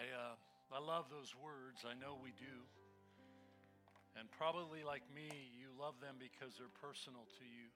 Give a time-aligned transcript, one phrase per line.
[0.00, 0.32] I, uh,
[0.72, 1.84] I love those words.
[1.84, 2.56] I know we do.
[4.16, 5.28] And probably like me,
[5.60, 7.68] you love them because they're personal to you.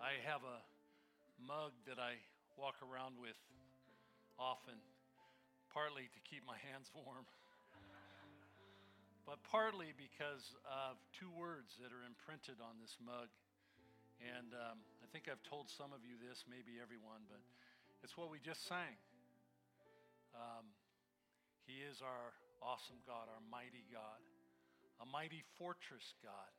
[0.00, 0.64] I have a
[1.36, 2.16] mug that I
[2.56, 3.36] walk around with
[4.40, 4.80] often,
[5.68, 7.28] partly to keep my hands warm,
[9.28, 13.28] but partly because of two words that are imprinted on this mug.
[14.24, 17.44] And um, I think I've told some of you this, maybe everyone, but
[18.00, 18.96] it's what we just sang.
[20.34, 20.70] Um,
[21.66, 24.20] he is our awesome God, our mighty God,
[25.00, 26.52] a mighty fortress God.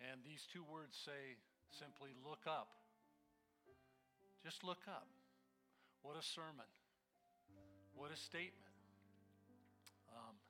[0.00, 1.36] And these two words say
[1.68, 2.72] simply, look up.
[4.40, 5.08] Just look up.
[6.00, 6.68] What a sermon.
[7.92, 8.72] What a statement.
[10.08, 10.40] Um,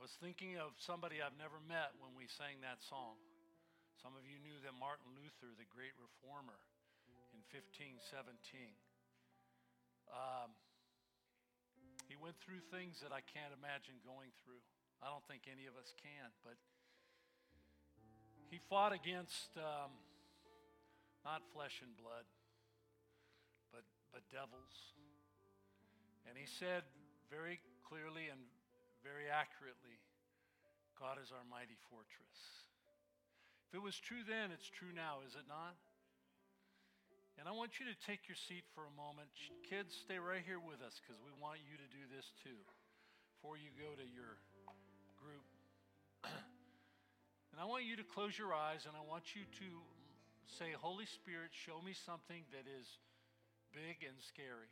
[0.00, 3.20] was thinking of somebody I've never met when we sang that song.
[4.00, 6.56] Some of you knew that Martin Luther, the great reformer,
[7.36, 8.40] in 1517,
[10.12, 10.50] um,
[12.10, 14.60] he went through things that I can't imagine going through.
[15.00, 16.58] I don't think any of us can, but
[18.50, 19.94] he fought against um,
[21.24, 22.26] not flesh and blood,
[23.70, 24.98] but, but devils.
[26.26, 26.82] And he said
[27.30, 28.42] very clearly and
[29.06, 30.02] very accurately
[31.00, 32.68] God is our mighty fortress.
[33.72, 35.80] If it was true then, it's true now, is it not?
[37.40, 39.32] And I want you to take your seat for a moment.
[39.64, 42.60] Kids, stay right here with us because we want you to do this too
[43.32, 44.36] before you go to your
[45.16, 45.48] group.
[46.28, 49.68] and I want you to close your eyes and I want you to
[50.52, 53.00] say, Holy Spirit, show me something that is
[53.72, 54.68] big and scary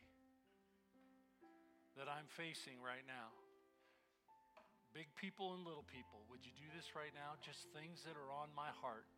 [1.97, 3.33] that I'm facing right now.
[4.93, 7.41] Big people and little people, would you do this right now?
[7.41, 9.09] Just things that are on my heart.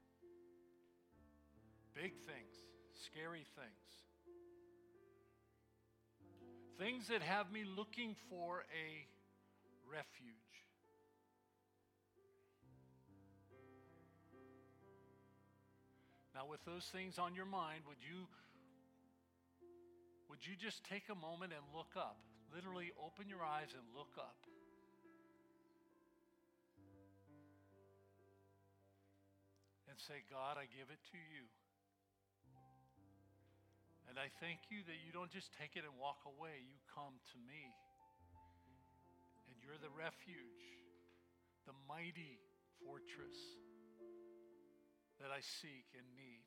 [1.98, 2.69] Big things
[3.06, 3.90] scary things.
[6.78, 8.88] Things that have me looking for a
[9.88, 10.50] refuge.
[16.34, 18.24] Now, with those things on your mind, would you,
[20.30, 22.16] would you just take a moment and look up?
[22.54, 24.40] Literally, open your eyes and look up.
[29.90, 31.44] And say, God, I give it to you.
[34.10, 37.14] And I thank you that you don't just take it and walk away, you come
[37.30, 37.70] to me.
[39.46, 40.66] And you're the refuge,
[41.62, 42.42] the mighty
[42.82, 43.38] fortress
[45.22, 46.42] that I seek and need.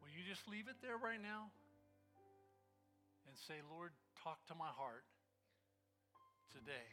[0.00, 1.52] Will you just leave it there right now
[3.28, 3.92] and say, Lord,
[4.24, 5.04] talk to my heart
[6.56, 6.88] today?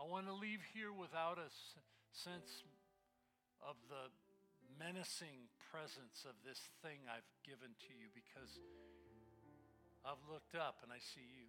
[0.00, 1.52] I want to leave here without a
[2.16, 2.64] sense
[3.60, 4.08] of the
[4.78, 8.58] menacing presence of this thing I've given to you because
[10.04, 11.48] I've looked up and I see you.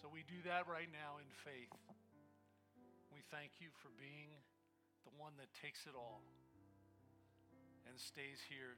[0.00, 1.72] So we do that right now in faith.
[3.08, 4.36] We thank you for being
[5.08, 6.24] the one that takes it all
[7.88, 8.76] and stays here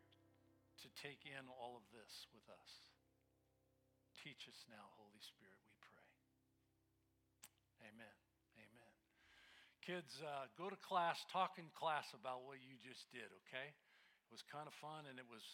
[0.82, 2.70] to take in all of this with us.
[4.22, 6.04] Teach us now, Holy Spirit, we pray.
[7.90, 8.25] Amen.
[9.86, 13.70] Kids, uh, go to class, talk in class about what you just did, okay?
[13.70, 15.46] It was kind of fun and it was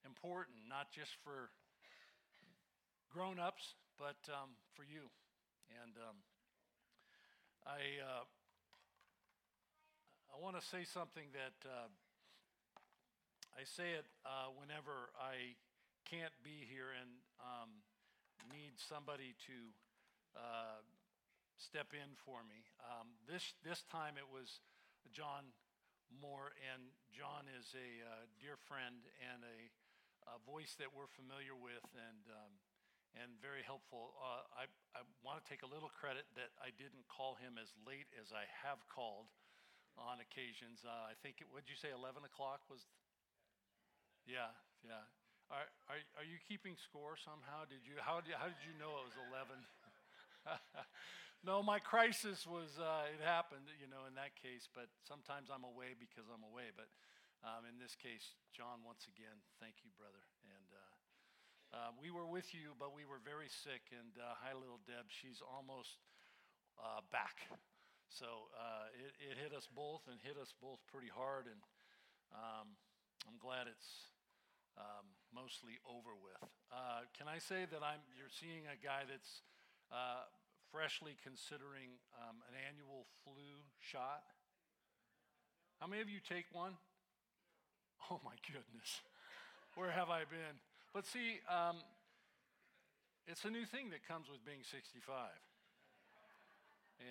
[0.00, 1.52] important, not just for
[3.12, 5.12] grown ups, but um, for you.
[5.84, 6.16] And um,
[7.68, 8.24] I, uh,
[10.32, 11.92] I want to say something that uh,
[13.60, 15.52] I say it uh, whenever I
[16.08, 17.12] can't be here and
[17.44, 17.84] um,
[18.48, 19.56] need somebody to
[20.32, 20.80] uh,
[21.56, 22.68] step in for me.
[22.84, 24.60] Um, this, this time it was
[25.12, 25.52] John
[26.12, 29.58] Moore, and John is a uh, dear friend and a,
[30.30, 32.52] a, voice that we're familiar with and, um,
[33.18, 34.14] and very helpful.
[34.20, 34.64] Uh, I,
[34.94, 38.30] I want to take a little credit that I didn't call him as late as
[38.30, 39.32] I have called
[39.98, 40.84] on occasions.
[40.86, 42.86] Uh, I think, it, would you say 11 o'clock was?
[44.28, 44.52] Yeah,
[44.84, 45.08] yeah.
[45.50, 47.66] Are, are, are you keeping score somehow?
[47.66, 49.58] Did you, how, did, how did you know it was 11?
[51.44, 55.66] no, my crisis was, uh, it happened, you know, in that case, but sometimes I'm
[55.66, 56.72] away because I'm away.
[56.72, 56.88] But
[57.44, 60.22] um, in this case, John, once again, thank you, brother.
[60.48, 60.92] And uh,
[61.76, 63.92] uh, we were with you, but we were very sick.
[63.92, 66.00] And uh, hi, little Deb, she's almost
[66.80, 67.46] uh, back.
[68.06, 71.50] So uh, it, it, hit us both and hit us both pretty hard.
[71.50, 71.60] And
[72.32, 72.78] um,
[73.26, 74.14] I'm glad it's.
[74.76, 76.36] Um, mostly over with.
[77.16, 78.04] can I say that I'm?
[78.12, 79.40] You're seeing a guy that's
[79.88, 80.28] uh,
[80.72, 84.24] freshly considering um, an annual flu shot?
[85.80, 86.74] How many of you take one?
[88.10, 89.02] Oh my goodness.
[89.74, 90.62] Where have I been?
[90.94, 91.82] But see, um,
[93.26, 95.02] it's a new thing that comes with being 65.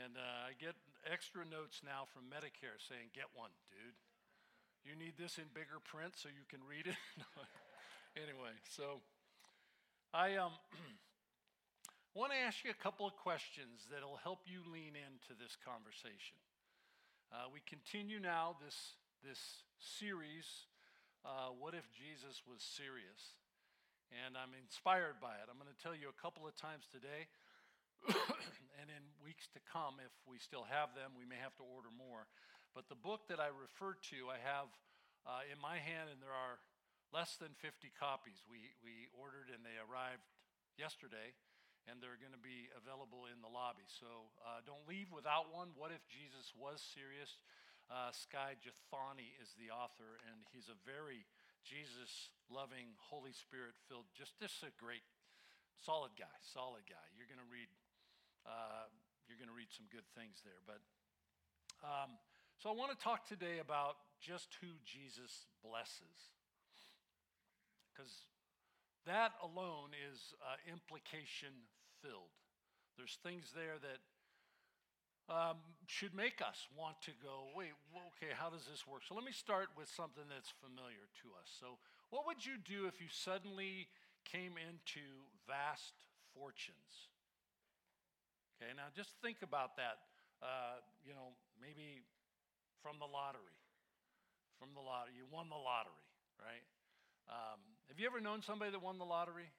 [0.02, 0.74] And uh, I get
[1.04, 3.94] extra notes now from Medicare saying, get one, dude.
[4.88, 6.98] You need this in bigger print so you can read it.
[8.24, 9.04] anyway, so
[10.14, 10.56] I um,
[12.16, 16.40] want to ask you a couple of questions that'll help you lean into this conversation.
[17.28, 19.68] Uh, we continue now this, this
[20.00, 20.48] series,
[21.28, 23.36] uh, What If Jesus Was Serious?
[24.16, 25.52] And I'm inspired by it.
[25.52, 27.28] I'm going to tell you a couple of times today,
[28.80, 31.92] and in weeks to come, if we still have them, we may have to order
[31.92, 32.32] more.
[32.72, 34.72] But the book that I referred to, I have
[35.28, 36.64] uh, in my hand, and there are
[37.12, 38.40] less than 50 copies.
[38.48, 40.24] We, we ordered and they arrived
[40.80, 41.36] yesterday,
[41.86, 43.86] and they're going to be available in the lobby.
[43.86, 45.74] So uh, don't leave without one.
[45.78, 47.38] What if Jesus was serious?
[47.86, 51.30] Uh, Skye Jethani is the author, and he's a very
[51.62, 55.06] Jesus loving, Holy Spirit filled, just, just a great,
[55.82, 57.06] solid guy, solid guy.
[57.14, 57.70] You're going to read,
[58.46, 58.90] uh,
[59.30, 60.62] you're going to read some good things there.
[60.66, 60.82] But
[61.86, 62.18] um,
[62.58, 66.34] so I want to talk today about just who Jesus blesses,
[67.94, 68.26] because
[69.06, 71.54] that alone is uh, implication
[72.06, 72.30] filled.
[73.02, 74.00] There's things there that
[75.26, 75.58] um,
[75.90, 77.74] should make us want to go, wait,
[78.14, 79.02] okay, how does this work?
[79.10, 81.50] So let me start with something that's familiar to us.
[81.50, 81.82] So,
[82.14, 83.90] what would you do if you suddenly
[84.22, 85.02] came into
[85.50, 85.98] vast
[86.38, 87.10] fortunes?
[88.56, 90.06] Okay, now just think about that.
[90.46, 92.06] Uh, you know, maybe
[92.86, 93.58] from the lottery.
[94.62, 95.18] From the lottery.
[95.18, 96.06] You won the lottery,
[96.38, 96.64] right?
[97.26, 97.58] Um,
[97.90, 99.50] have you ever known somebody that won the lottery?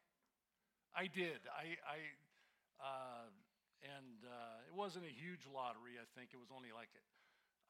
[0.95, 1.43] I did.
[1.51, 1.99] I, I
[2.81, 3.29] uh,
[3.85, 6.01] and uh, it wasn't a huge lottery.
[6.01, 6.91] I think it was only like,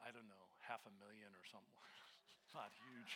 [0.00, 1.76] I don't know, half a million or something.
[2.56, 3.12] Not huge.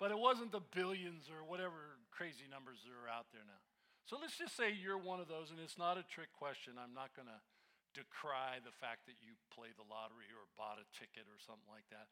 [0.00, 3.62] but it wasn't the billions or whatever crazy numbers that are out there now.
[4.06, 6.78] So let's just say you're one of those, and it's not a trick question.
[6.78, 7.42] I'm not going to
[7.90, 11.90] decry the fact that you play the lottery or bought a ticket or something like
[11.90, 12.06] that,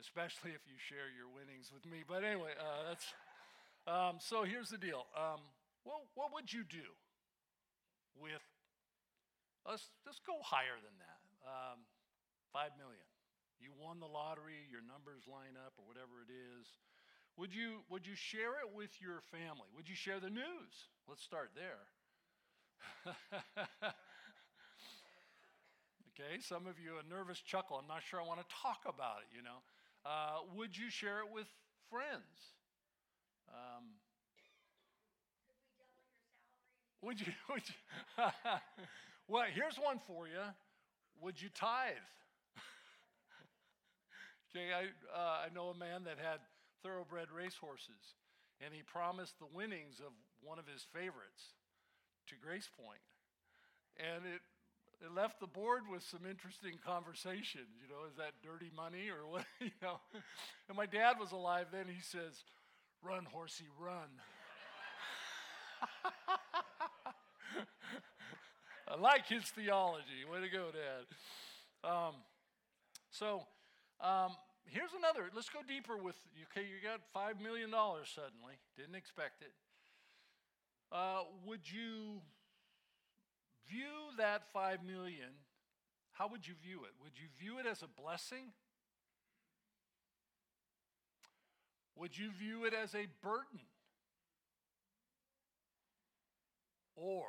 [0.00, 2.08] especially if you share your winnings with me.
[2.08, 3.06] But anyway, uh, that's.
[3.84, 5.12] Um, so here's the deal.
[5.12, 5.44] Um,
[5.84, 6.88] well, what would you do
[8.18, 8.42] with
[9.66, 11.20] Let's, let's go higher than that.
[11.46, 11.78] Um,
[12.52, 13.06] Five million.
[13.60, 16.66] You won the lottery, your numbers line up, or whatever it is.
[17.36, 19.68] Would you, would you share it with your family?
[19.76, 20.74] Would you share the news?
[21.08, 21.86] Let's start there.
[26.12, 27.76] okay, some of you a nervous chuckle.
[27.80, 29.62] I'm not sure I want to talk about it, you know.
[30.04, 31.46] Uh, would you share it with
[31.90, 32.56] friends?
[33.48, 33.99] Um,
[37.02, 37.32] would you?
[37.50, 38.24] Would you
[39.28, 40.42] Well, here's one for you.
[41.22, 41.94] Would you tithe?
[44.50, 46.40] okay, I, uh, I know a man that had
[46.82, 48.18] thoroughbred racehorses,
[48.58, 50.10] and he promised the winnings of
[50.42, 51.54] one of his favorites
[52.26, 53.06] to Grace Point.
[54.02, 54.42] And it,
[54.98, 57.70] it left the board with some interesting conversations.
[57.78, 59.46] You know, is that dirty money or what?
[59.60, 60.00] You know,
[60.66, 61.86] and my dad was alive then.
[61.86, 62.42] He says,
[63.00, 64.10] "Run, horsey, run."
[68.90, 70.26] I like his theology.
[70.30, 71.88] Way to go, Dad.
[71.88, 72.14] Um,
[73.10, 73.46] so
[74.00, 74.32] um,
[74.64, 75.30] here's another.
[75.34, 76.16] Let's go deeper with
[76.50, 76.66] okay.
[76.66, 78.54] You got five million dollars suddenly.
[78.76, 79.52] Didn't expect it.
[80.90, 82.20] Uh, would you
[83.68, 85.38] view that five million?
[86.10, 86.90] How would you view it?
[87.00, 88.52] Would you view it as a blessing?
[91.94, 93.60] Would you view it as a burden?
[96.96, 97.28] Or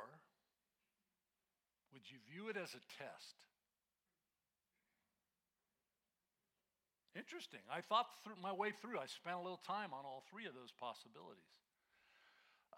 [2.02, 3.38] would you view it as a test?
[7.14, 7.62] Interesting.
[7.70, 8.98] I thought through my way through.
[8.98, 11.54] I spent a little time on all three of those possibilities.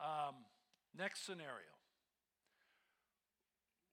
[0.04, 0.44] Um,
[0.92, 1.72] next scenario.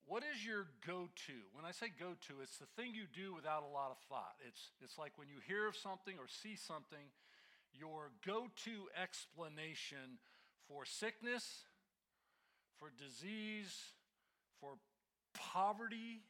[0.02, 1.36] What is your go to?
[1.54, 4.34] When I say go to, it's the thing you do without a lot of thought.
[4.42, 7.14] It's, it's like when you hear of something or see something,
[7.70, 10.18] your go to explanation
[10.66, 11.70] for sickness,
[12.80, 13.94] for disease,
[14.60, 14.74] for
[15.34, 16.22] poverty,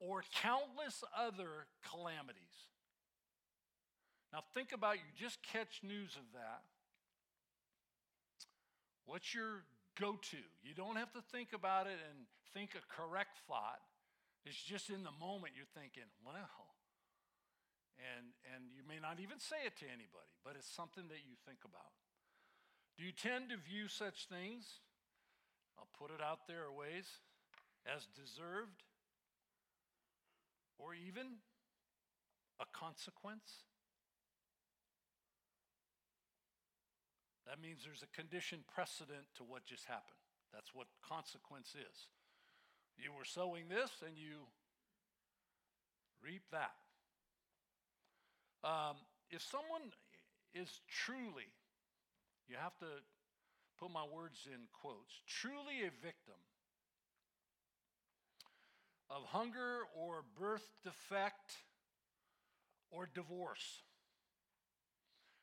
[0.00, 2.70] or countless other calamities.
[4.32, 6.62] Now, think about you just catch news of that.
[9.04, 9.64] What's your
[10.00, 10.42] go to?
[10.62, 12.24] You don't have to think about it and
[12.54, 13.82] think a correct thought.
[14.46, 16.72] It's just in the moment you're thinking, well,
[18.00, 21.36] and, and you may not even say it to anybody, but it's something that you
[21.44, 21.92] think about.
[22.96, 24.80] Do you tend to view such things?
[25.76, 27.20] I'll put it out there ways
[27.86, 28.82] as deserved
[30.78, 31.40] or even
[32.60, 33.64] a consequence?
[37.46, 40.22] That means there's a condition precedent to what just happened.
[40.52, 42.08] That's what consequence is.
[42.96, 44.46] You were sowing this and you
[46.22, 46.76] reap that.
[48.62, 48.96] Um,
[49.30, 49.90] if someone
[50.54, 51.48] is truly,
[52.48, 53.02] you have to
[53.78, 56.36] put my words in quotes, truly a victim
[59.10, 61.56] of hunger or birth defect
[62.90, 63.82] or divorce.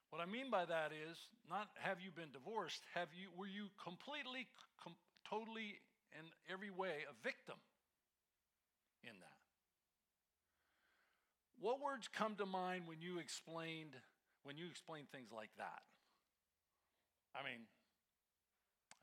[0.10, 1.18] What I mean by that is
[1.50, 4.48] not have you been divorced, have you were you completely
[4.82, 4.96] com-
[5.30, 5.80] totally
[6.18, 7.60] in every way a victim
[9.04, 9.38] in that?
[11.60, 13.96] What words come to mind when you explained
[14.44, 15.84] when you explain things like that?
[17.36, 17.68] I mean,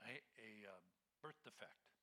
[0.08, 0.80] a, a uh,
[1.20, 1.93] birth defect.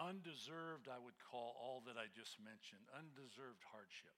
[0.00, 4.16] Undeserved, I would call all that I just mentioned, undeserved hardship.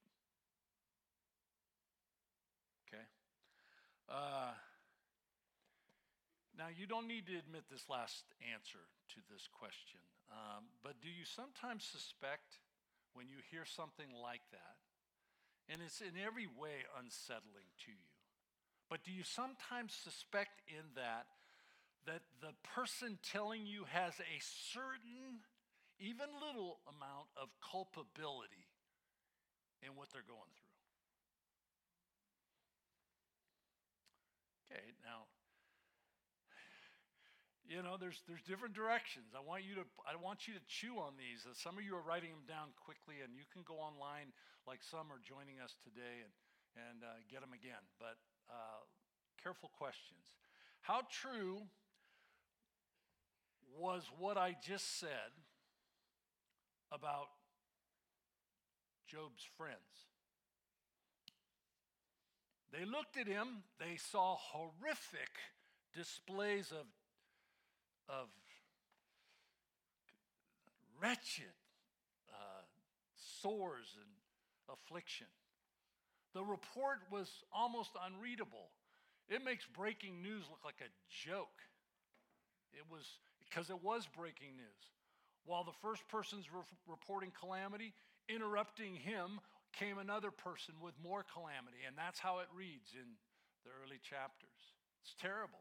[2.87, 3.07] Okay?
[4.07, 4.55] Uh,
[6.55, 8.23] now, you don't need to admit this last
[8.55, 8.87] answer
[9.17, 12.63] to this question, um, but do you sometimes suspect
[13.19, 14.79] when you hear something like that,
[15.69, 18.13] and it's in every way unsettling to you,
[18.89, 21.27] but do you sometimes suspect in that
[22.05, 25.39] that the person telling you has a certain
[25.99, 28.69] even little amount of culpability
[29.83, 30.73] in what they're going through.
[34.73, 35.29] Okay, now
[37.69, 39.37] you know there's there's different directions.
[39.37, 41.45] I want you to I want you to chew on these.
[41.45, 44.33] Uh, some of you are writing them down quickly, and you can go online
[44.65, 46.33] like some are joining us today and
[46.73, 47.85] and uh, get them again.
[48.01, 48.17] But
[48.49, 48.81] uh,
[49.43, 50.25] careful questions.
[50.81, 51.69] How true
[53.77, 55.33] was what I just said
[56.93, 57.29] about
[59.07, 59.77] Job's friends.
[62.73, 65.31] They looked at him, they saw horrific
[65.95, 66.87] displays of,
[68.09, 68.29] of
[71.03, 71.53] wretched
[72.33, 72.63] uh,
[73.41, 74.11] sores and
[74.73, 75.27] affliction.
[76.35, 78.71] The report was almost unreadable.
[79.29, 80.89] It makes breaking news look like a
[81.29, 81.61] joke.
[82.73, 83.05] It was
[83.41, 84.83] because it was breaking news.
[85.45, 87.93] While the first person's re- reporting calamity,
[88.29, 89.41] interrupting him
[89.73, 91.83] came another person with more calamity.
[91.87, 93.09] And that's how it reads in
[93.65, 94.61] the early chapters.
[95.03, 95.59] It's terrible.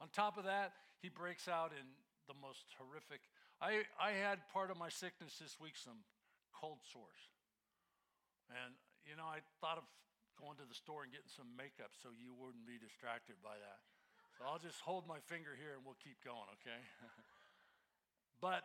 [0.00, 1.86] On top of that, he breaks out in
[2.26, 3.20] the most horrific.
[3.60, 6.02] I, I had part of my sickness this week some
[6.56, 7.22] cold sores.
[8.50, 8.74] And,
[9.06, 9.86] you know, I thought of
[10.40, 13.80] going to the store and getting some makeup so you wouldn't be distracted by that.
[14.40, 16.80] So I'll just hold my finger here and we'll keep going, okay?
[18.44, 18.64] but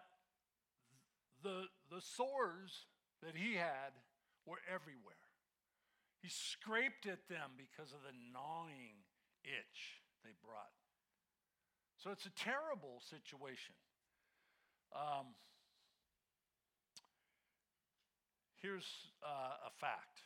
[1.46, 2.90] the, the sores
[3.22, 3.94] that he had
[4.50, 5.22] were everywhere.
[6.18, 9.06] He scraped at them because of the gnawing
[9.46, 10.74] itch they brought.
[12.02, 13.78] So it's a terrible situation.
[14.90, 15.38] Um,
[18.58, 18.90] here's
[19.22, 20.26] uh, a fact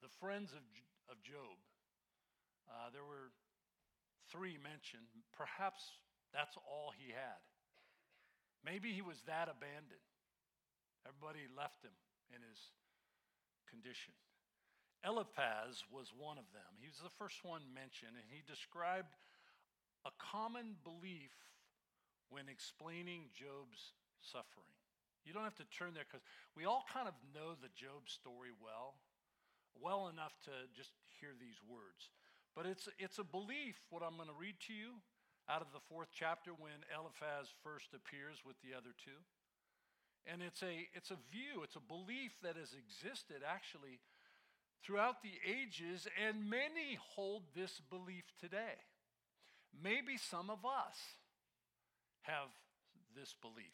[0.00, 0.64] the friends of,
[1.12, 1.56] of Job,
[2.68, 3.32] uh, there were
[4.28, 5.08] three mentioned.
[5.32, 5.80] Perhaps
[6.32, 7.40] that's all he had.
[8.64, 10.08] Maybe he was that abandoned.
[11.04, 11.92] Everybody left him
[12.32, 12.58] in his
[13.68, 14.16] condition.
[15.04, 16.80] Eliphaz was one of them.
[16.80, 19.12] He was the first one mentioned, and he described
[20.08, 21.36] a common belief
[22.32, 23.92] when explaining Job's
[24.24, 24.72] suffering.
[25.28, 26.24] You don't have to turn there because
[26.56, 28.96] we all kind of know the Job story well,
[29.76, 32.08] well enough to just hear these words.
[32.56, 35.00] But it's, it's a belief, what I'm going to read to you,
[35.48, 39.20] out of the fourth chapter when Eliphaz first appears with the other two.
[40.24, 44.00] And it's a, it's a view, it's a belief that has existed actually
[44.80, 48.80] throughout the ages, and many hold this belief today.
[49.72, 50.96] Maybe some of us
[52.22, 52.48] have
[53.16, 53.72] this belief.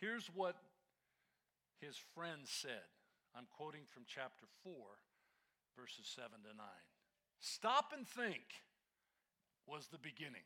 [0.00, 0.56] Here's what
[1.80, 2.88] his friend said.
[3.36, 4.72] I'm quoting from chapter 4,
[5.76, 6.66] verses 7 to 9.
[7.40, 8.44] Stop and think
[9.66, 10.44] was the beginning.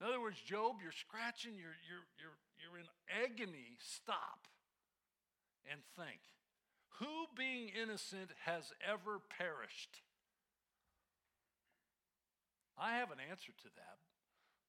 [0.00, 3.80] In other words, Job, you're scratching, you're, you're, you're, you're in agony.
[3.80, 4.46] Stop
[5.70, 6.20] and think.
[7.00, 10.00] Who, being innocent, has ever perished?
[12.76, 13.98] I have an answer to that,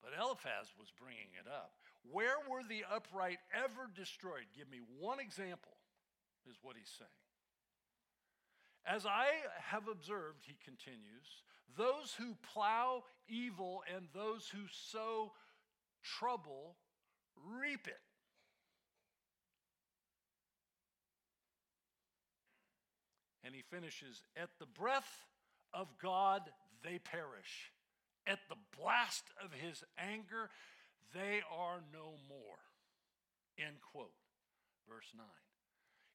[0.01, 1.75] but Eliphaz was bringing it up.
[2.07, 4.47] Where were the upright ever destroyed?
[4.55, 5.75] Give me one example,
[6.47, 7.19] is what he's saying.
[8.87, 9.27] As I
[9.59, 11.43] have observed, he continues,
[11.75, 15.31] those who plow evil and those who sow
[16.03, 16.75] trouble
[17.59, 17.99] reap it.
[23.43, 25.25] And he finishes, At the breath
[25.73, 26.41] of God,
[26.83, 27.71] they perish.
[28.25, 30.49] At the blast of his anger,
[31.13, 32.59] they are no more.
[33.57, 34.11] End quote.
[34.89, 35.25] Verse 9.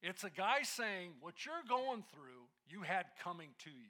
[0.03, 3.89] It's a guy saying, What you're going through, you had coming to you.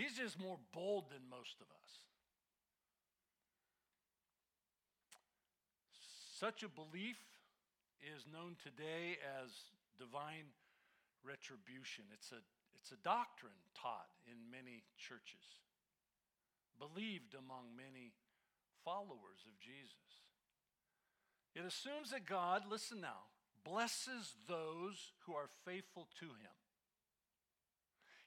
[0.00, 1.92] He's just more bold than most of us.
[6.40, 7.20] Such a belief
[8.00, 9.52] is known today as
[10.00, 10.56] divine
[11.20, 12.08] retribution.
[12.16, 12.40] It's a,
[12.72, 15.60] it's a doctrine taught in many churches,
[16.80, 18.16] believed among many
[18.80, 20.24] followers of Jesus.
[21.52, 23.28] It assumes that God, listen now,
[23.68, 26.56] blesses those who are faithful to him.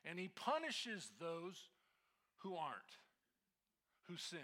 [0.06, 1.70] And he punishes those
[2.40, 3.00] who aren't,
[4.08, 4.40] who sin.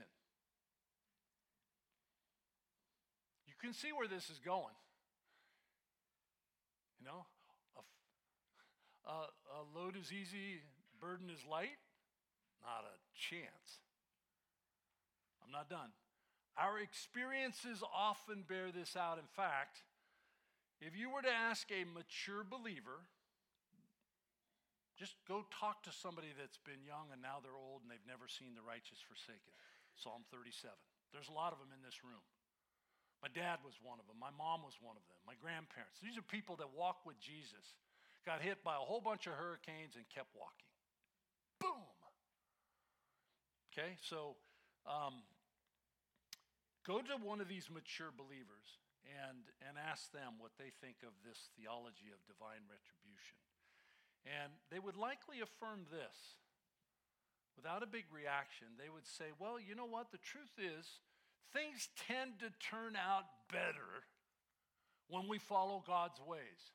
[3.47, 4.75] You can see where this is going.
[6.99, 7.25] You know,
[9.05, 10.61] a, a, load is easy,
[11.01, 11.79] burden is light.
[12.61, 13.79] Not a chance.
[15.43, 15.89] I'm not done.
[16.57, 19.17] Our experiences often bear this out.
[19.17, 19.81] In fact,
[20.81, 23.07] if you were to ask a mature believer,
[24.99, 28.27] just go talk to somebody that's been young and now they're old and they've never
[28.27, 29.55] seen the righteous forsaken.
[29.95, 30.75] Psalm 37.
[31.15, 32.21] There's a lot of them in this room.
[33.23, 34.19] My dad was one of them.
[34.19, 35.19] My mom was one of them.
[35.23, 35.99] My grandparents.
[36.03, 37.79] These are people that walk with Jesus,
[38.27, 40.71] got hit by a whole bunch of hurricanes and kept walking.
[41.59, 41.87] Boom.
[43.71, 44.39] Okay, so
[44.87, 45.23] um,
[46.87, 51.11] go to one of these mature believers and, and ask them what they think of
[51.23, 53.39] this theology of divine retribution.
[54.25, 56.37] And they would likely affirm this.
[57.55, 60.11] Without a big reaction, they would say, Well, you know what?
[60.11, 60.99] The truth is,
[61.51, 64.07] things tend to turn out better
[65.09, 66.71] when we follow God's ways.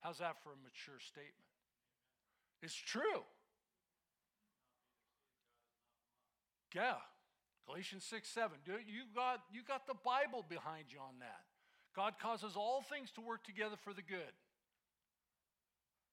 [0.00, 1.50] How's that for a mature statement?
[2.62, 3.24] It's true.
[6.74, 7.02] Yeah.
[7.66, 8.58] Galatians 6 7.
[8.66, 11.42] You got, you got the Bible behind you on that.
[11.94, 14.32] God causes all things to work together for the good.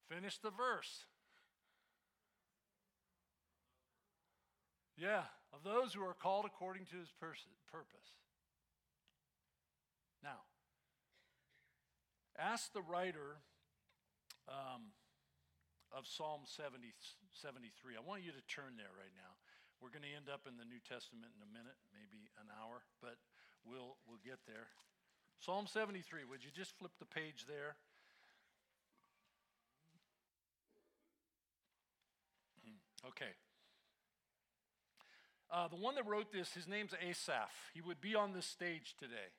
[0.10, 1.06] Finish the verse.
[4.98, 8.10] Yeah, of those who are called according to his purpose.
[10.20, 10.44] Now,
[12.36, 13.40] ask the writer
[14.50, 14.92] um,
[15.96, 16.92] of Psalm 70,
[17.32, 17.96] 73.
[17.96, 19.40] I want you to turn there right now.
[19.80, 22.84] We're going to end up in the New Testament in a minute, maybe an hour,
[23.00, 23.16] but
[23.64, 24.76] we'll, we'll get there.
[25.40, 27.80] Psalm 73, would you just flip the page there?
[33.08, 33.34] Okay.
[35.52, 37.52] Uh, the one that wrote this, his name's Asaph.
[37.74, 39.34] He would be on this stage today.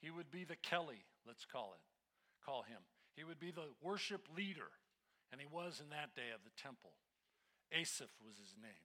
[0.00, 1.82] He would be the Kelly, let's call it,
[2.44, 2.82] call him.
[3.16, 4.68] He would be the worship leader,
[5.30, 6.90] and he was in that day of the temple.
[7.72, 8.84] Asaph was his name.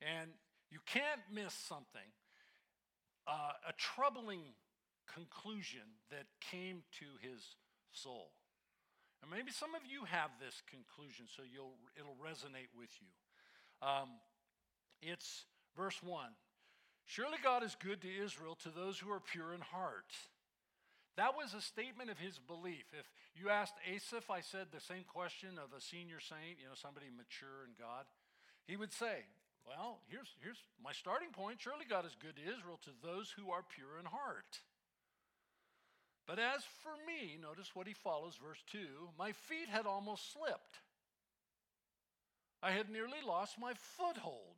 [0.00, 0.30] And
[0.70, 2.08] you can't miss something,
[3.26, 4.54] uh, a troubling
[5.12, 7.56] conclusion that came to his
[7.92, 8.30] soul.
[9.24, 13.08] And maybe some of you have this conclusion, so you'll, it'll resonate with you.
[13.80, 14.20] Um,
[15.00, 16.28] it's Verse 1
[17.06, 20.12] Surely God is good to Israel, to those who are pure in heart.
[21.16, 22.90] That was a statement of his belief.
[22.92, 23.06] If
[23.36, 27.06] you asked Asaph, I said the same question of a senior saint, you know, somebody
[27.06, 28.04] mature in God,
[28.66, 29.24] he would say,
[29.64, 31.64] Well, here's, here's my starting point.
[31.64, 34.60] Surely God is good to Israel, to those who are pure in heart.
[36.26, 38.78] But as for me, notice what he follows, verse 2
[39.18, 40.80] my feet had almost slipped.
[42.62, 44.56] I had nearly lost my foothold.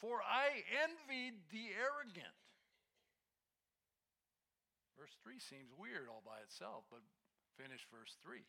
[0.00, 2.36] For I envied the arrogant.
[4.98, 7.00] Verse 3 seems weird all by itself, but
[7.56, 8.44] finish verse 3.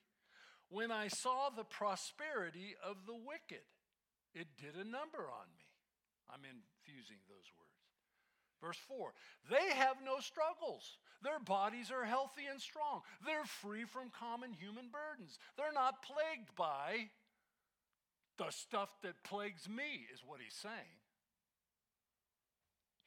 [0.67, 3.63] When I saw the prosperity of the wicked,
[4.33, 5.63] it did a number on me.
[6.27, 7.64] I'm infusing those words.
[8.65, 9.13] Verse 4
[9.49, 10.97] They have no struggles.
[11.21, 13.01] Their bodies are healthy and strong.
[13.25, 15.37] They're free from common human burdens.
[15.57, 17.09] They're not plagued by
[18.37, 20.99] the stuff that plagues me, is what he's saying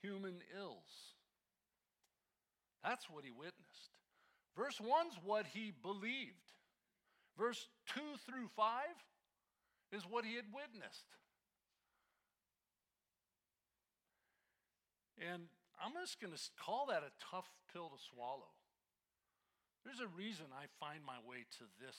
[0.02, 1.16] human ills.
[2.84, 3.98] That's what he witnessed.
[4.56, 6.54] Verse 1's what he believed.
[7.36, 8.72] Verse 2 through 5
[9.92, 11.04] is what he had witnessed.
[15.18, 15.50] And
[15.82, 18.50] I'm just going to call that a tough pill to swallow.
[19.84, 21.96] There's a reason I find my way to this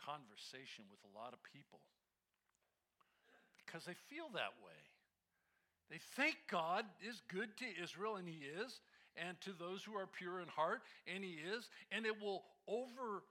[0.00, 1.80] conversation with a lot of people
[3.64, 4.80] because they feel that way.
[5.90, 8.80] They think God is good to Israel, and He is,
[9.16, 13.24] and to those who are pure in heart, and He is, and it will over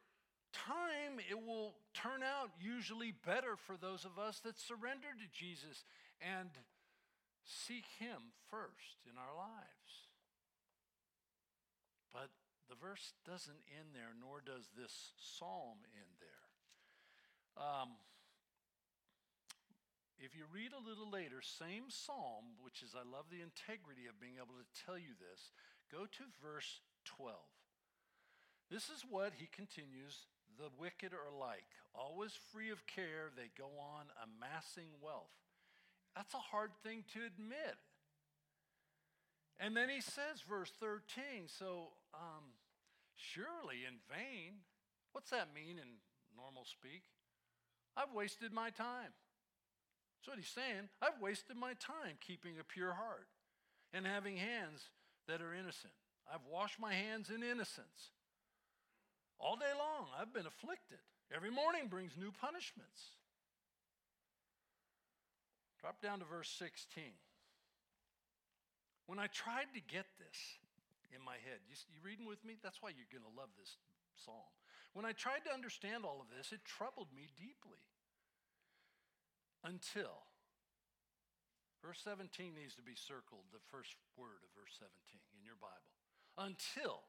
[0.54, 5.84] time, it will turn out usually better for those of us that surrender to Jesus
[6.22, 6.50] and
[7.44, 10.10] seek Him first in our lives.
[12.12, 12.32] But
[12.70, 16.46] the verse doesn't end there, nor does this psalm end there.
[17.54, 18.00] Um,
[20.18, 24.22] if you read a little later, same psalm, which is, I love the integrity of
[24.22, 25.52] being able to tell you this,
[25.92, 27.36] go to verse 12.
[28.72, 30.26] This is what he continues
[30.58, 35.34] the wicked are like, always free of care, they go on amassing wealth.
[36.16, 37.78] That's a hard thing to admit.
[39.60, 42.54] And then he says, verse 13, so um,
[43.16, 44.62] surely in vain.
[45.14, 46.02] What's that mean in
[46.36, 47.04] normal speak?
[47.96, 49.14] I've wasted my time.
[50.18, 50.90] That's what he's saying.
[51.02, 53.28] I've wasted my time keeping a pure heart
[53.94, 54.90] and having hands
[55.28, 55.94] that are innocent.
[56.32, 58.12] I've washed my hands in innocence.
[59.40, 61.00] All day long, I've been afflicted.
[61.34, 63.12] Every morning brings new punishments.
[65.84, 67.12] Drop down to verse 16.
[69.04, 70.40] When I tried to get this
[71.12, 72.56] in my head, you, you reading with me?
[72.64, 73.76] That's why you're going to love this
[74.16, 74.48] psalm.
[74.96, 77.84] When I tried to understand all of this, it troubled me deeply.
[79.68, 80.24] Until.
[81.84, 84.88] Verse 17 needs to be circled, the first word of verse 17
[85.36, 85.92] in your Bible.
[86.40, 87.04] Until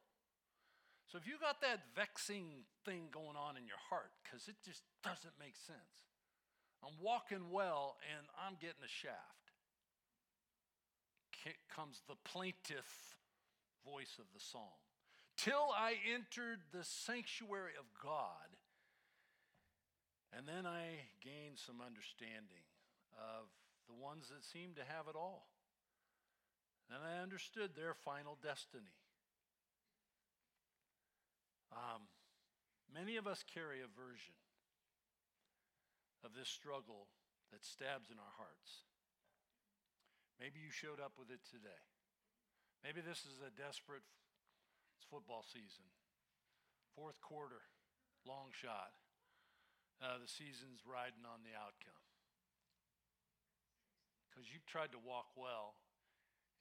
[1.14, 4.82] so if you got that vexing thing going on in your heart, because it just
[5.06, 6.10] doesn't make sense,
[6.84, 9.16] I'm walking well and I'm getting a shaft.
[11.74, 12.88] Comes the plaintive
[13.84, 14.80] voice of the psalm.
[15.36, 18.48] Till I entered the sanctuary of God,
[20.32, 22.64] and then I gained some understanding
[23.18, 23.50] of
[23.88, 25.48] the ones that seem to have it all.
[26.88, 28.94] And I understood their final destiny.
[31.72, 32.06] Um,
[32.94, 34.38] many of us carry a version
[36.24, 37.12] of this struggle
[37.52, 38.88] that stabs in our hearts.
[40.40, 41.84] Maybe you showed up with it today.
[42.82, 44.04] Maybe this is a desperate
[44.96, 45.86] it's football season.
[46.96, 47.62] Fourth quarter,
[48.24, 48.96] long shot.
[50.02, 52.02] Uh, the season's riding on the outcome.
[54.26, 55.78] Because you've tried to walk well,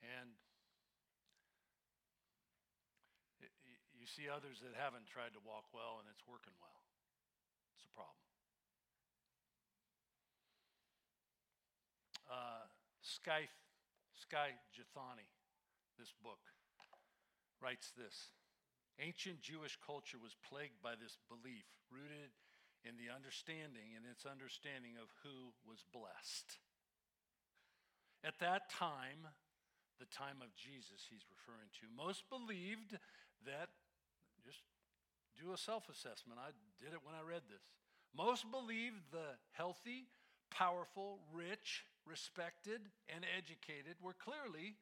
[0.03, 0.37] and
[4.03, 6.83] You see others that haven't tried to walk well and it's working well.
[7.79, 8.22] It's a problem.
[12.33, 12.65] Uh,
[13.05, 13.45] Sky,
[14.17, 15.29] Skye Jethani,
[16.01, 16.41] this book,
[17.61, 18.33] writes this
[18.97, 22.33] Ancient Jewish culture was plagued by this belief, rooted
[22.81, 26.57] in the understanding and its understanding of who was blessed.
[28.25, 29.29] At that time,
[30.01, 32.97] the time of Jesus he's referring to, most believed
[33.45, 33.69] that
[34.41, 34.65] just
[35.37, 36.41] do a self assessment.
[36.41, 37.61] I did it when I read this.
[38.15, 40.09] Most believed the healthy,
[40.51, 42.81] powerful, rich, respected,
[43.13, 44.75] and educated were clearly,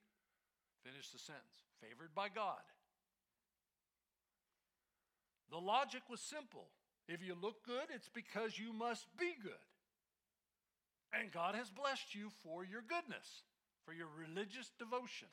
[0.83, 2.61] finish the sentence, favored by God.
[5.49, 6.67] The logic was simple.
[7.07, 9.65] If you look good, it's because you must be good.
[11.13, 13.43] And God has blessed you for your goodness,
[13.85, 15.27] for your religious devotion.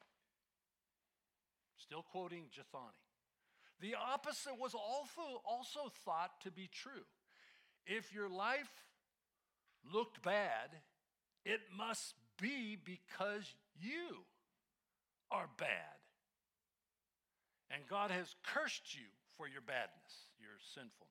[1.77, 2.99] Still quoting Jethani.
[3.81, 7.07] The opposite was also, also thought to be true.
[7.87, 8.85] If your life
[9.93, 10.71] looked bad,
[11.49, 13.49] it must be because
[13.81, 14.29] you
[15.33, 15.97] are bad.
[17.73, 21.09] And God has cursed you for your badness, your sinfulness.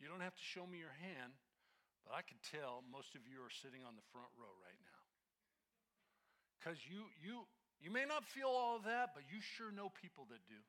[0.00, 1.32] You don't have to show me your hand,
[2.04, 5.02] but I can tell most of you are sitting on the front row right now.
[6.58, 7.48] Because you, you,
[7.80, 10.60] you may not feel all of that, but you sure know people that do.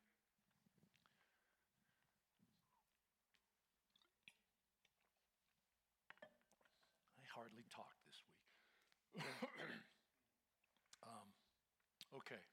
[7.20, 8.40] I hardly talked this week.
[11.08, 11.28] um,
[12.24, 12.44] okay.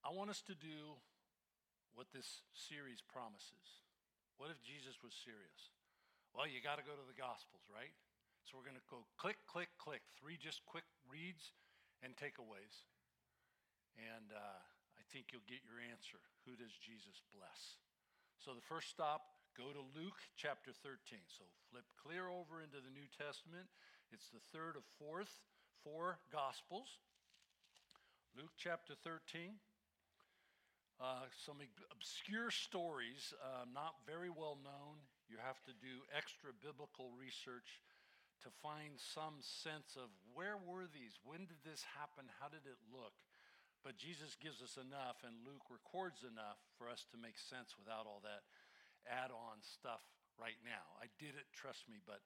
[0.11, 0.99] want us to do
[1.95, 3.83] what this series promises.
[4.39, 5.71] What if Jesus was serious?
[6.31, 7.91] Well, you got to go to the Gospels, right?
[8.47, 10.01] So we're going to go click, click, click.
[10.17, 11.53] Three just quick reads
[12.01, 12.87] and takeaways.
[13.99, 14.59] And uh,
[14.97, 16.17] I think you'll get your answer.
[16.47, 17.77] Who does Jesus bless?
[18.39, 21.21] So the first stop, go to Luke chapter 13.
[21.29, 23.69] So flip clear over into the New Testament.
[24.09, 25.43] It's the third of fourth,
[25.83, 26.99] four Gospels.
[28.33, 29.59] Luke chapter 13.
[31.01, 31.57] Uh, some
[31.89, 35.01] obscure stories, uh, not very well known.
[35.25, 37.81] You have to do extra biblical research
[38.45, 41.17] to find some sense of where were these?
[41.25, 42.29] When did this happen?
[42.37, 43.17] How did it look?
[43.81, 48.05] But Jesus gives us enough, and Luke records enough for us to make sense without
[48.05, 48.45] all that
[49.09, 50.05] add on stuff
[50.37, 50.85] right now.
[51.01, 51.97] I did it, trust me.
[52.05, 52.21] But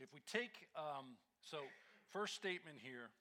[0.00, 1.68] if we take, um, so
[2.16, 3.12] first statement here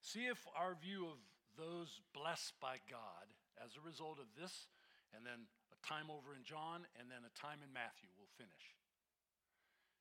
[0.00, 1.20] see if our view of
[1.60, 3.28] those blessed by God
[3.62, 4.68] as a result of this,
[5.14, 8.76] and then a time over in John, and then a time in Matthew, we'll finish.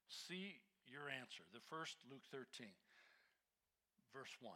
[0.10, 1.44] See your answer.
[1.54, 2.70] The first, Luke 13,
[4.14, 4.54] verse 1.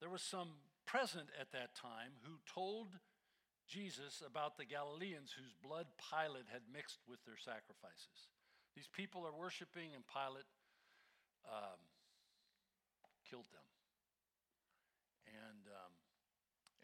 [0.00, 2.98] There was some present at that time who told
[3.68, 8.32] Jesus about the Galileans whose blood Pilate had mixed with their sacrifices.
[8.74, 10.48] These people are worshiping, and Pilate
[11.46, 11.78] um,
[13.28, 13.68] killed them.
[15.30, 15.92] And, um,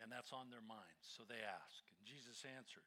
[0.07, 1.03] and that's on their minds.
[1.03, 1.83] So they ask.
[1.91, 2.87] And Jesus answered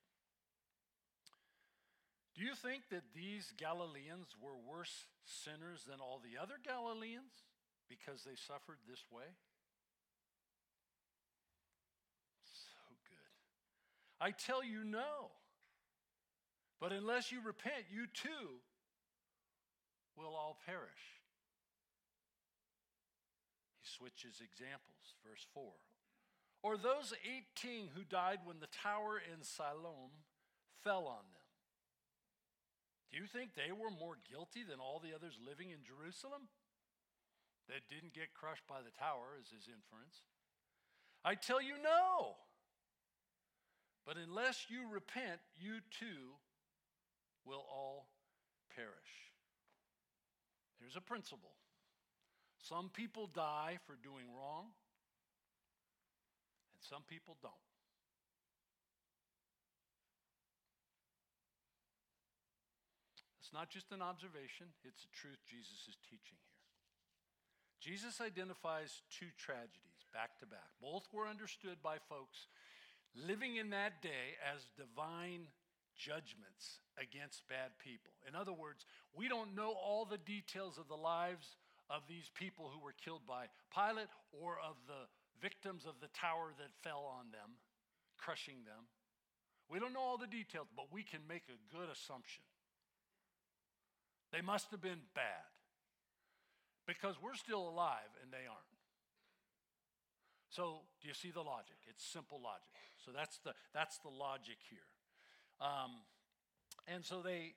[2.32, 7.44] Do you think that these Galileans were worse sinners than all the other Galileans
[7.92, 9.28] because they suffered this way?
[12.48, 13.36] So good.
[14.24, 15.36] I tell you no.
[16.80, 18.64] But unless you repent, you too
[20.16, 21.20] will all perish.
[23.84, 25.20] He switches examples.
[25.28, 25.68] Verse 4.
[26.62, 30.12] Or those 18 who died when the tower in Siloam
[30.84, 31.48] fell on them.
[33.12, 36.52] Do you think they were more guilty than all the others living in Jerusalem?
[37.68, 40.26] That didn't get crushed by the tower, is his inference.
[41.24, 42.38] I tell you, no.
[44.06, 46.38] But unless you repent, you too
[47.46, 48.08] will all
[48.76, 49.32] perish.
[50.80, 51.52] Here's a principle
[52.62, 54.68] some people die for doing wrong,
[56.80, 57.52] and some people don't.
[63.44, 66.64] It's not just an observation, it's a truth Jesus is teaching here.
[67.82, 70.70] Jesus identifies two tragedies back to back.
[70.80, 72.48] Both were understood by folks
[73.16, 75.50] living in that day as divine
[75.98, 78.14] judgments against bad people.
[78.28, 81.58] In other words, we don't know all the details of the lives
[81.90, 85.10] of these people who were killed by Pilate or of the
[85.42, 87.58] victims of the tower that fell on them,
[88.18, 88.88] crushing them.
[89.70, 92.44] We don't know all the details, but we can make a good assumption.
[94.32, 95.50] They must have been bad
[96.86, 98.74] because we're still alive and they aren't.
[100.50, 101.78] So, do you see the logic?
[101.88, 102.74] It's simple logic.
[103.06, 104.90] So that's the that's the logic here.
[105.62, 106.02] Um,
[106.88, 107.54] and so they,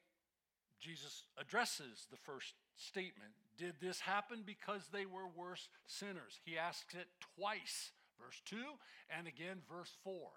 [0.81, 3.33] Jesus addresses the first statement.
[3.59, 6.41] Did this happen because they were worse sinners?
[6.45, 8.79] He asks it twice, verse two,
[9.17, 10.31] and again verse four.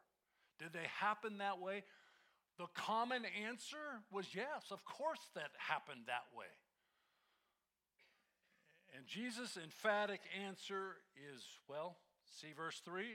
[0.60, 1.84] Did they happen that way?
[2.58, 4.72] The common answer was yes.
[4.72, 6.46] Of course, that happened that way.
[8.96, 10.96] And Jesus' emphatic answer
[11.34, 11.98] is well,
[12.36, 13.06] See verse 3?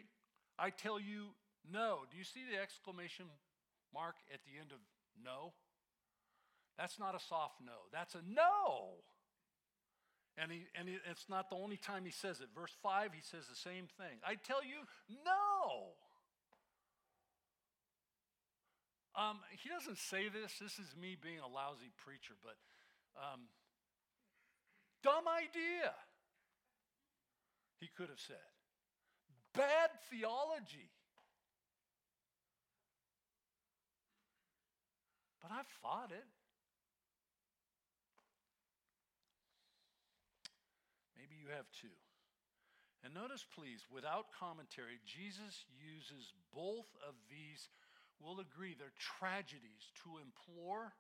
[0.58, 1.34] I tell you
[1.70, 2.00] no.
[2.10, 3.26] Do you see the exclamation
[3.92, 4.78] mark at the end of
[5.22, 5.52] no?
[6.78, 7.88] That's not a soft no.
[7.92, 9.04] That's a no.
[10.38, 12.48] And, he, and it's not the only time he says it.
[12.54, 14.18] Verse 5, he says the same thing.
[14.24, 14.86] I tell you,
[15.24, 15.92] no.
[19.14, 20.54] Um, he doesn't say this.
[20.60, 22.56] This is me being a lousy preacher, but
[23.20, 23.40] um,
[25.02, 25.92] dumb idea,
[27.80, 28.36] he could have said
[29.54, 30.90] bad theology.
[35.42, 36.26] But I've fought it.
[41.16, 41.98] Maybe you have too.
[43.02, 47.66] And notice, please, without commentary, Jesus uses both of these,
[48.22, 50.94] we'll agree, they're tragedies to implore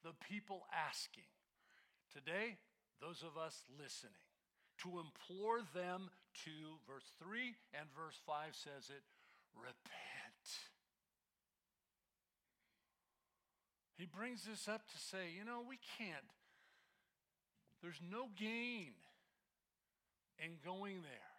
[0.00, 1.28] the people asking.
[2.08, 2.56] Today,
[3.02, 4.24] those of us listening
[4.80, 6.08] to implore them
[6.48, 9.04] to, verse 3 and verse 5 says it,
[9.52, 10.48] repent.
[13.98, 16.30] He brings this up to say, you know, we can't,
[17.82, 18.96] there's no gain
[20.40, 21.36] in going there,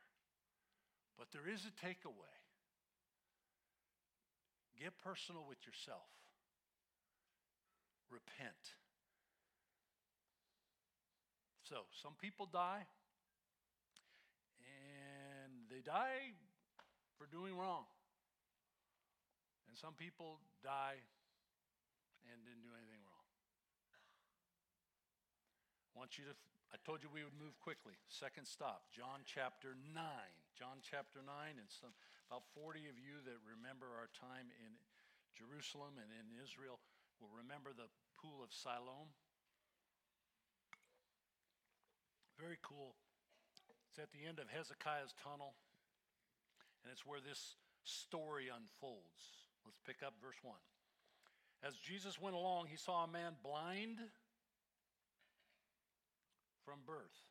[1.18, 2.38] but there is a takeaway.
[4.80, 6.10] Get personal with yourself.
[8.10, 8.74] Repent.
[11.70, 12.84] So, some people die,
[14.66, 16.34] and they die
[17.18, 17.86] for doing wrong.
[19.70, 21.00] And some people die
[22.28, 23.30] and didn't do anything wrong.
[25.96, 26.36] I want you to,
[26.72, 28.00] I told you we would move quickly.
[28.08, 30.02] Second stop, John chapter 9.
[30.56, 31.28] John chapter 9,
[31.60, 31.92] and some,
[32.32, 34.72] about 40 of you that remember our time in
[35.36, 36.80] Jerusalem and in Israel
[37.20, 39.12] will remember the pool of Siloam.
[42.40, 42.96] Very cool
[43.92, 45.52] it's at the end of Hezekiah's tunnel.
[46.84, 49.52] And it's where this story unfolds.
[49.68, 50.56] Let's pick up verse 1.
[51.62, 54.00] As Jesus went along, he saw a man blind
[56.66, 57.26] from birth.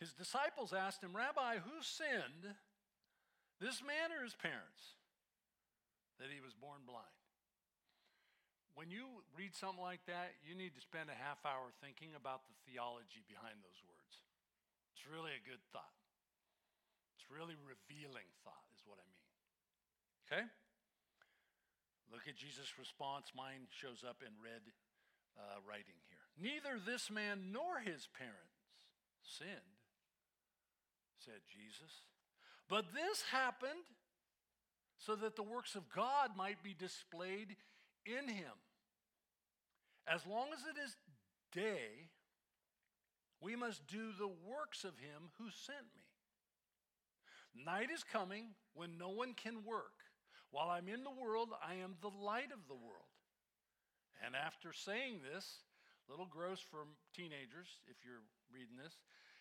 [0.00, 2.56] His disciples asked him, Rabbi, who sinned,
[3.60, 4.96] this man or his parents,
[6.16, 7.20] that he was born blind?
[8.72, 12.48] When you read something like that, you need to spend a half hour thinking about
[12.48, 14.24] the theology behind those words.
[14.96, 16.00] It's really a good thought.
[17.20, 19.28] It's really revealing thought, is what I mean.
[20.24, 20.44] Okay?
[22.08, 23.36] Look at Jesus' response.
[23.36, 24.64] Mine shows up in red
[25.38, 26.09] uh, writing here.
[26.40, 28.88] Neither this man nor his parents
[29.22, 29.50] sinned,
[31.18, 32.02] said Jesus.
[32.68, 33.84] But this happened
[34.96, 37.56] so that the works of God might be displayed
[38.06, 38.52] in him.
[40.06, 40.96] As long as it is
[41.52, 42.08] day,
[43.40, 47.64] we must do the works of him who sent me.
[47.64, 49.92] Night is coming when no one can work.
[50.50, 53.10] While I'm in the world, I am the light of the world.
[54.24, 55.60] And after saying this,
[56.10, 58.98] little gross for teenagers if you're reading this,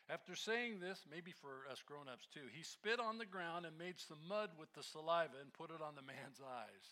[0.10, 3.78] after saying this, maybe for us grown ups too, he spit on the ground and
[3.78, 6.86] made some mud with the saliva and put it on the man's eyes.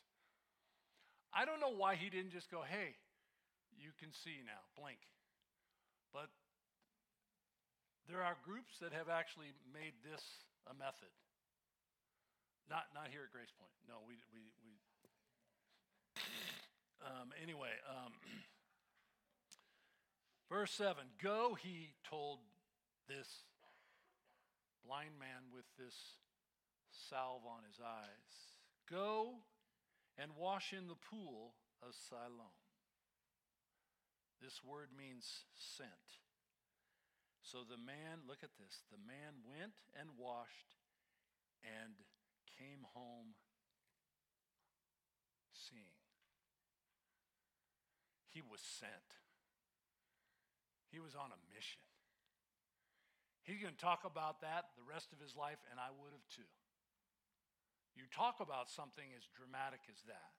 [1.33, 2.93] I don't know why he didn't just go, hey,
[3.73, 5.01] you can see now, blink.
[6.13, 6.29] But
[8.05, 10.21] there are groups that have actually made this
[10.69, 11.11] a method.
[12.69, 13.73] Not, not here at Grace Point.
[13.89, 14.77] No, we, we, we
[17.07, 18.13] um, anyway, um,
[20.49, 22.39] verse 7 Go, he told
[23.07, 23.27] this
[24.85, 25.95] blind man with this
[27.09, 28.55] salve on his eyes,
[28.89, 29.43] go
[30.17, 32.55] and wash in the pool of Siloam.
[34.41, 36.23] This word means sent.
[37.41, 40.75] So the man, look at this, the man went and washed
[41.63, 41.95] and
[42.59, 43.35] came home
[45.53, 45.97] seeing.
[48.29, 49.17] He was sent.
[50.91, 51.83] He was on a mission.
[53.43, 56.27] He's going to talk about that the rest of his life, and I would have
[56.27, 56.51] too.
[57.95, 60.35] You talk about something as dramatic as that.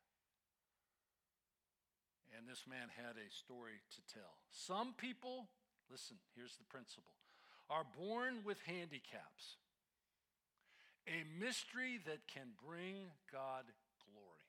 [2.36, 4.36] And this man had a story to tell.
[4.52, 5.48] Some people,
[5.90, 7.16] listen, here's the principle,
[7.72, 9.56] are born with handicaps,
[11.08, 13.64] a mystery that can bring God
[14.04, 14.48] glory.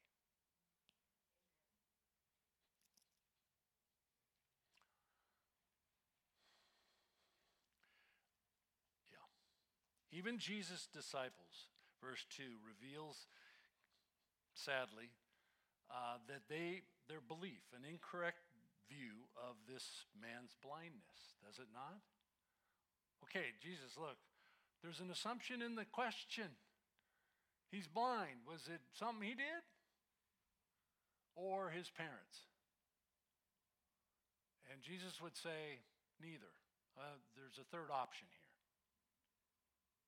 [10.20, 11.72] Even Jesus' disciples,
[12.04, 13.32] verse 2, reveals,
[14.52, 15.16] sadly,
[15.88, 18.44] uh, that they, their belief, an incorrect
[18.92, 22.04] view of this man's blindness, does it not?
[23.24, 24.20] Okay, Jesus, look,
[24.84, 26.52] there's an assumption in the question.
[27.72, 28.44] He's blind.
[28.44, 29.64] Was it something he did?
[31.40, 32.44] Or his parents?
[34.68, 35.80] And Jesus would say,
[36.20, 36.52] neither.
[37.00, 38.39] Uh, there's a third option here.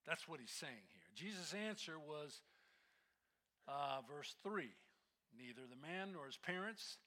[0.08, 1.10] That's what he's saying here.
[1.16, 2.42] Jesus' answer was
[3.68, 4.70] uh, verse 3
[5.38, 7.00] neither the man nor his parents.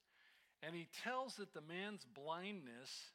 [0.64, 3.12] And he tells that the man's blindness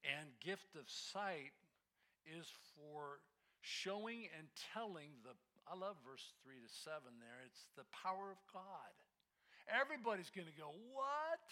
[0.00, 1.52] and gift of sight
[2.24, 3.20] is for
[3.60, 5.36] showing and telling the,
[5.68, 8.92] I love verse 3 to 7 there, it's the power of God.
[9.68, 11.44] Everybody's going to go, What?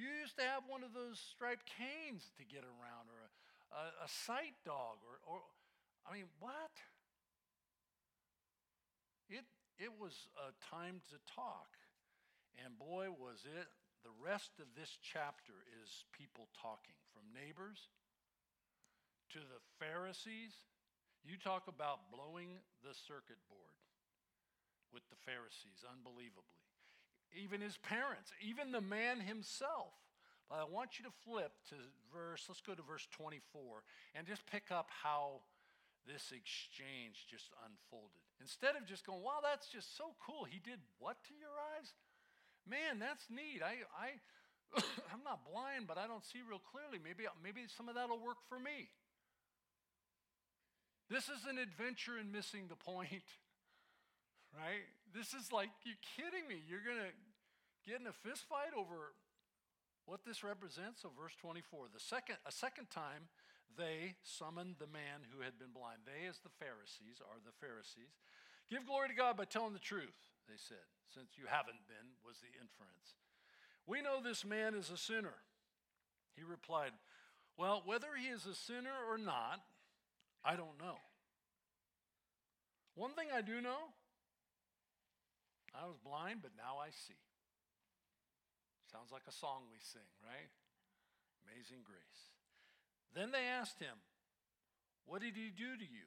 [0.00, 3.30] You used to have one of those striped canes to get around, or a,
[3.68, 5.44] a, a sight dog, or, or
[6.08, 6.74] I mean, what?
[9.28, 9.44] It,
[9.78, 11.78] it was a time to talk.
[12.64, 13.68] And boy, was it.
[14.02, 15.52] The rest of this chapter
[15.84, 17.92] is people talking from neighbors
[19.36, 20.56] to the Pharisees.
[21.20, 23.76] You talk about blowing the circuit board
[24.92, 26.60] with the Pharisees, unbelievably.
[27.36, 29.94] Even his parents, even the man himself.
[30.48, 31.76] But I want you to flip to
[32.10, 33.84] verse, let's go to verse 24
[34.16, 35.46] and just pick up how
[36.06, 38.24] this exchange just unfolded.
[38.40, 40.48] Instead of just going, wow, that's just so cool.
[40.48, 41.92] He did what to your eyes?
[42.64, 43.60] Man, that's neat.
[43.60, 44.16] I, I,
[45.12, 46.96] I'm not blind, but I don't see real clearly.
[47.02, 48.88] Maybe, maybe some of that'll work for me.
[51.10, 53.26] This is an adventure in missing the point,
[54.54, 54.86] right?
[55.10, 56.62] This is like, you're kidding me?
[56.70, 57.12] You're going to
[57.82, 59.12] get in a fist fight over
[60.06, 61.02] what this represents?
[61.02, 63.26] So, verse 24, the second, a second time,
[63.76, 66.06] they summoned the man who had been blind.
[66.06, 68.18] They, as the Pharisees, are the Pharisees.
[68.70, 70.16] Give glory to God by telling the truth,
[70.46, 73.18] they said, since you haven't been, was the inference.
[73.86, 75.34] We know this man is a sinner.
[76.36, 76.92] He replied,
[77.58, 79.60] Well, whether he is a sinner or not,
[80.44, 80.98] I don't know.
[82.94, 83.90] One thing I do know
[85.74, 87.18] I was blind, but now I see.
[88.90, 90.50] Sounds like a song we sing, right?
[91.46, 92.34] Amazing grace.
[93.14, 93.98] Then they asked him,
[95.06, 96.06] What did he do to you?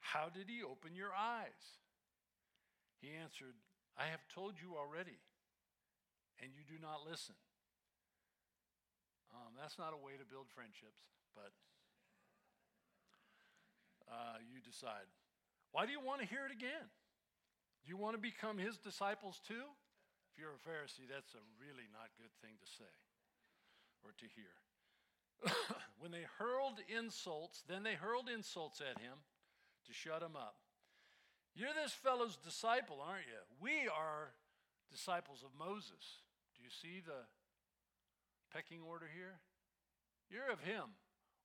[0.00, 1.78] How did he open your eyes?
[3.00, 3.56] He answered,
[3.96, 5.16] I have told you already,
[6.42, 7.36] and you do not listen.
[9.32, 11.54] Um, that's not a way to build friendships, but
[14.10, 15.06] uh, you decide.
[15.70, 16.90] Why do you want to hear it again?
[17.84, 19.70] Do you want to become his disciples too?
[20.28, 22.94] If you're a Pharisee, that's a really not good thing to say
[24.02, 24.52] or to hear.
[25.98, 29.24] when they hurled insults, then they hurled insults at him
[29.86, 30.56] to shut him up.
[31.54, 33.42] You're this fellow's disciple, aren't you?
[33.60, 34.32] We are
[34.90, 36.22] disciples of Moses.
[36.56, 37.26] Do you see the
[38.52, 39.40] pecking order here?
[40.30, 40.94] You're of him.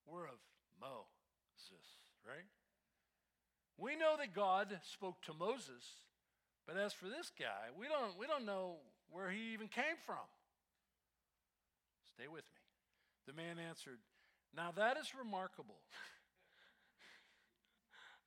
[0.06, 0.40] We're of
[0.80, 1.86] Moses,
[2.28, 2.46] right?
[3.78, 6.06] We know that God spoke to Moses,
[6.68, 8.78] but as for this guy, we don't, we don't know
[9.10, 10.26] where he even came from.
[12.14, 12.65] Stay with me.
[13.28, 14.00] The man answered,
[14.56, 15.82] Now that is remarkable.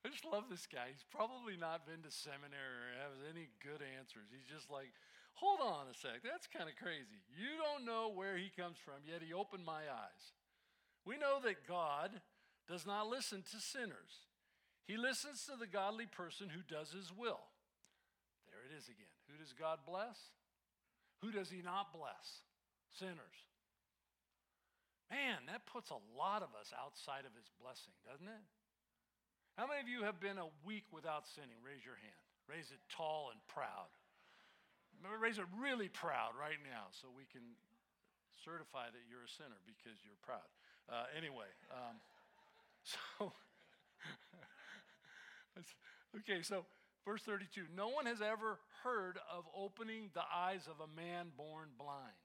[0.05, 0.95] I just love this guy.
[0.95, 4.31] He's probably not been to seminary or has any good answers.
[4.31, 4.95] He's just like,
[5.39, 6.23] hold on a sec.
[6.23, 7.23] That's kind of crazy.
[7.31, 10.35] You don't know where he comes from, yet he opened my eyes.
[11.07, 12.23] We know that God
[12.67, 14.27] does not listen to sinners,
[14.87, 17.45] he listens to the godly person who does his will.
[18.49, 19.13] There it is again.
[19.29, 20.17] Who does God bless?
[21.21, 22.49] Who does he not bless?
[22.99, 23.45] Sinners.
[25.09, 28.45] Man, that puts a lot of us outside of his blessing, doesn't it?
[29.57, 31.59] How many of you have been a week without sinning?
[31.65, 32.23] Raise your hand.
[32.47, 33.91] Raise it tall and proud.
[35.01, 37.43] Raise it really proud right now so we can
[38.45, 40.47] certify that you're a sinner because you're proud.
[40.89, 41.97] Uh, anyway, um,
[42.85, 43.33] so,
[46.23, 46.65] okay, so
[47.05, 51.69] verse 32 No one has ever heard of opening the eyes of a man born
[51.79, 52.17] blind.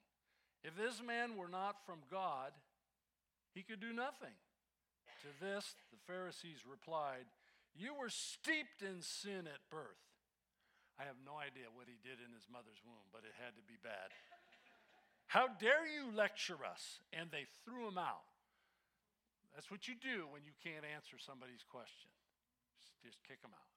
[0.62, 2.52] If this man were not from God,
[3.54, 4.34] he could do nothing.
[5.22, 7.24] To this, the Pharisees replied,
[7.72, 10.02] You were steeped in sin at birth.
[11.00, 13.64] I have no idea what he did in his mother's womb, but it had to
[13.64, 14.14] be bad.
[15.34, 17.02] How dare you lecture us?
[17.10, 18.26] And they threw him out.
[19.54, 22.10] That's what you do when you can't answer somebody's question.
[23.02, 23.70] Just, kick them out.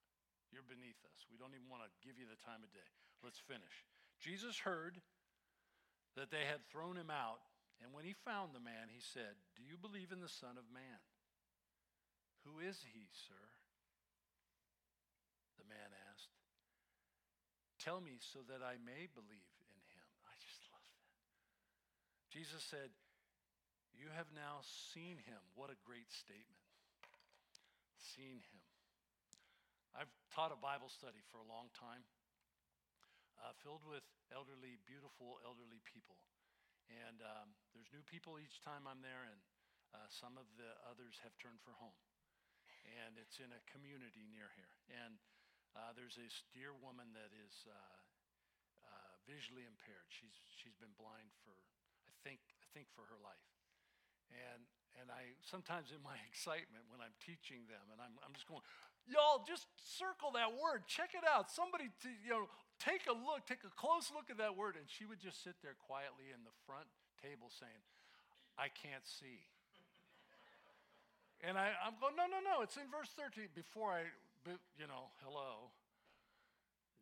[0.49, 1.28] You're beneath us.
[1.30, 2.89] We don't even want to give you the time of day.
[3.21, 3.86] Let's finish.
[4.17, 4.97] Jesus heard
[6.17, 7.43] that they had thrown him out,
[7.84, 10.65] and when he found the man, he said, Do you believe in the Son of
[10.73, 11.01] Man?
[12.45, 13.43] Who is he, sir?
[15.61, 16.34] The man asked.
[17.78, 20.07] Tell me so that I may believe in him.
[20.25, 21.07] I just love that.
[22.34, 22.89] Jesus said,
[23.93, 25.41] You have now seen him.
[25.53, 26.65] What a great statement.
[27.99, 28.63] Seen him.
[29.93, 32.05] I've taught a Bible study for a long time,
[33.41, 36.17] uh, filled with elderly, beautiful elderly people.
[36.88, 39.40] And um, there's new people each time I'm there, and
[39.92, 41.96] uh, some of the others have turned for home
[42.96, 44.74] and it's in a community near here.
[45.04, 45.20] And
[45.76, 47.76] uh, there's this dear woman that is uh,
[48.88, 50.08] uh, visually impaired.
[50.10, 51.54] She's she's been blind for
[52.08, 53.48] I think I think for her life.
[54.32, 54.64] And
[54.98, 58.64] and I sometimes in my excitement when I'm teaching them, and I'm I'm just going,
[59.06, 61.52] y'all just circle that word, check it out.
[61.52, 62.48] Somebody to, you know
[62.80, 65.57] take a look, take a close look at that word, and she would just sit
[65.61, 66.88] there quietly in the front
[67.21, 67.82] table saying,
[68.57, 69.45] I can't see.
[71.45, 73.53] And I, I'm going, no, no, no, it's in verse 13.
[73.53, 74.09] Before I,
[74.73, 75.69] you know, hello,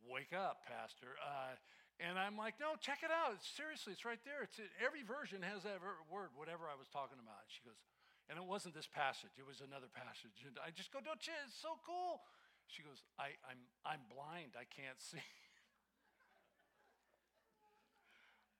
[0.04, 1.16] wake up, Pastor.
[1.24, 1.56] Uh,
[2.04, 3.40] and I'm like, no, check it out.
[3.40, 4.44] Seriously, it's right there.
[4.44, 5.80] It's every version has that
[6.12, 7.48] word, whatever I was talking about.
[7.48, 7.80] And she goes,
[8.28, 10.44] and it wasn't this passage; it was another passage.
[10.44, 11.36] And I just go, don't you?
[11.48, 12.20] It's so cool.
[12.68, 14.60] She goes, I, I'm I'm blind.
[14.60, 15.24] I can't see.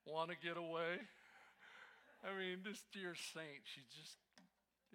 [0.06, 1.02] Want to get away?
[2.22, 4.18] I mean, this dear saint, she just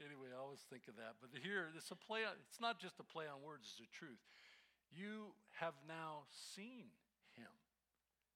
[0.00, 1.20] Anyway, I always think of that.
[1.20, 2.24] But here, it's a play.
[2.48, 4.22] It's not just a play on words; it's a truth.
[4.88, 6.88] You have now seen
[7.36, 7.52] him.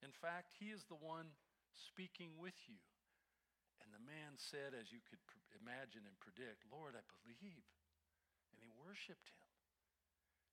[0.05, 1.33] In fact, he is the one
[1.73, 2.79] speaking with you.
[3.83, 5.21] And the man said, as you could
[5.59, 7.67] imagine and predict, Lord, I believe.
[8.53, 9.43] And he worshiped him.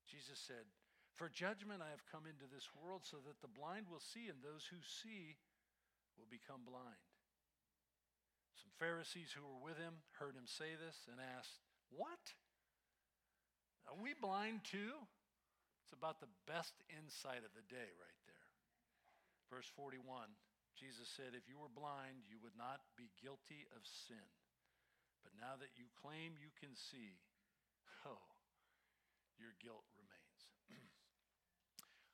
[0.09, 0.65] Jesus said,
[1.13, 4.41] For judgment I have come into this world so that the blind will see, and
[4.41, 5.37] those who see
[6.17, 7.03] will become blind.
[8.57, 12.21] Some Pharisees who were with him heard him say this and asked, What?
[13.89, 14.95] Are we blind too?
[15.83, 18.47] It's about the best insight of the day right there.
[19.51, 20.31] Verse 41
[20.79, 24.23] Jesus said, If you were blind, you would not be guilty of sin.
[25.21, 27.21] But now that you claim you can see,
[28.09, 28.23] oh,
[29.37, 29.90] your guilt.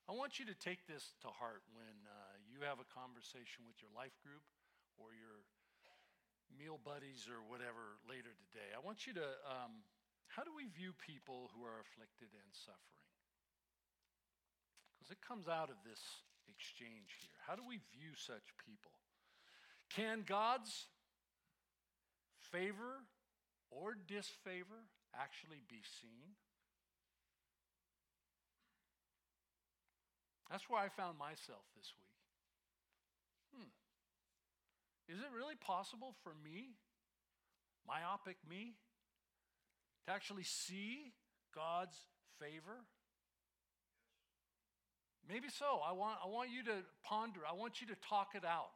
[0.07, 3.75] I want you to take this to heart when uh, you have a conversation with
[3.83, 4.39] your life group
[4.95, 5.43] or your
[6.47, 8.71] meal buddies or whatever later today.
[8.71, 9.83] I want you to, um,
[10.31, 13.03] how do we view people who are afflicted and suffering?
[14.95, 15.99] Because it comes out of this
[16.47, 17.35] exchange here.
[17.43, 18.95] How do we view such people?
[19.91, 20.87] Can God's
[22.39, 23.03] favor
[23.67, 26.39] or disfavor actually be seen?
[30.49, 32.15] That's where I found myself this week.
[33.55, 33.71] Hmm.
[35.11, 36.75] Is it really possible for me,
[37.87, 38.75] myopic me,
[40.05, 41.11] to actually see
[41.53, 41.97] God's
[42.39, 42.85] favor?
[45.27, 45.81] Maybe so.
[45.85, 48.71] I want, I want you to ponder, I want you to talk it out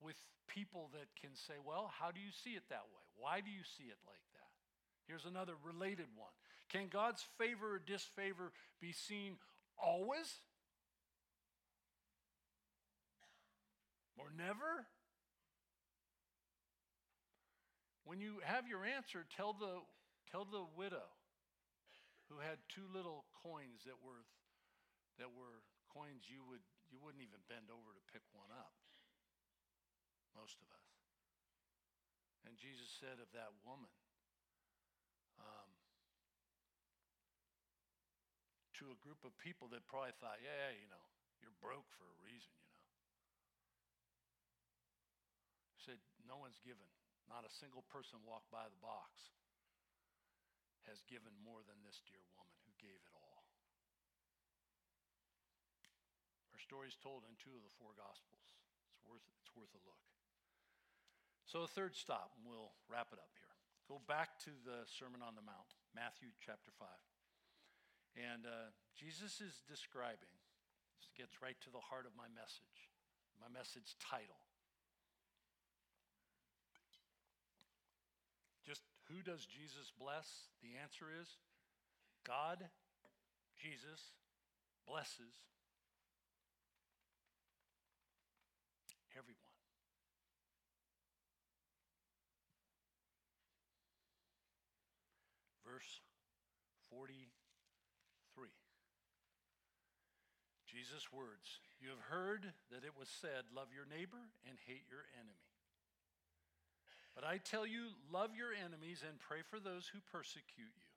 [0.00, 0.14] with
[0.46, 3.02] people that can say, well, how do you see it that way?
[3.18, 4.50] Why do you see it like that?
[5.08, 6.30] Here's another related one.
[6.70, 9.38] Can God's favor or disfavor be seen
[9.78, 10.42] always?
[14.16, 14.88] Or never?
[18.04, 19.82] When you have your answer, tell the,
[20.30, 21.10] tell the widow
[22.30, 24.26] who had two little coins that were,
[25.18, 25.62] that were
[25.92, 28.74] coins you, would, you wouldn't even bend over to pick one up.
[30.34, 30.86] Most of us.
[32.46, 33.90] And Jesus said of that woman,
[35.42, 35.68] um,
[38.78, 41.06] to a group of people that probably thought, yeah, you know,
[41.42, 42.86] you're broke for a reason, you know.
[45.74, 46.86] He said, no one's given.
[47.26, 49.34] Not a single person walked by the box
[50.86, 53.42] has given more than this dear woman who gave it all.
[56.54, 58.54] Her story is told in two of the four Gospels.
[58.94, 60.02] It's worth, it's worth a look.
[61.46, 63.54] So, a third stop, and we'll wrap it up here.
[63.86, 66.90] Go back to the Sermon on the Mount, Matthew chapter 5.
[68.18, 70.34] And uh, Jesus is describing,
[70.98, 72.90] this gets right to the heart of my message,
[73.38, 74.42] my message title.
[78.66, 80.50] Just who does Jesus bless?
[80.62, 81.28] The answer is
[82.26, 82.58] God,
[83.54, 84.12] Jesus,
[84.86, 85.46] blesses
[89.14, 89.38] everyone.
[95.62, 96.00] Verse
[96.90, 97.30] 43.
[100.66, 105.06] Jesus' words You have heard that it was said, Love your neighbor and hate your
[105.14, 105.45] enemy.
[107.16, 110.92] But I tell you, love your enemies and pray for those who persecute you,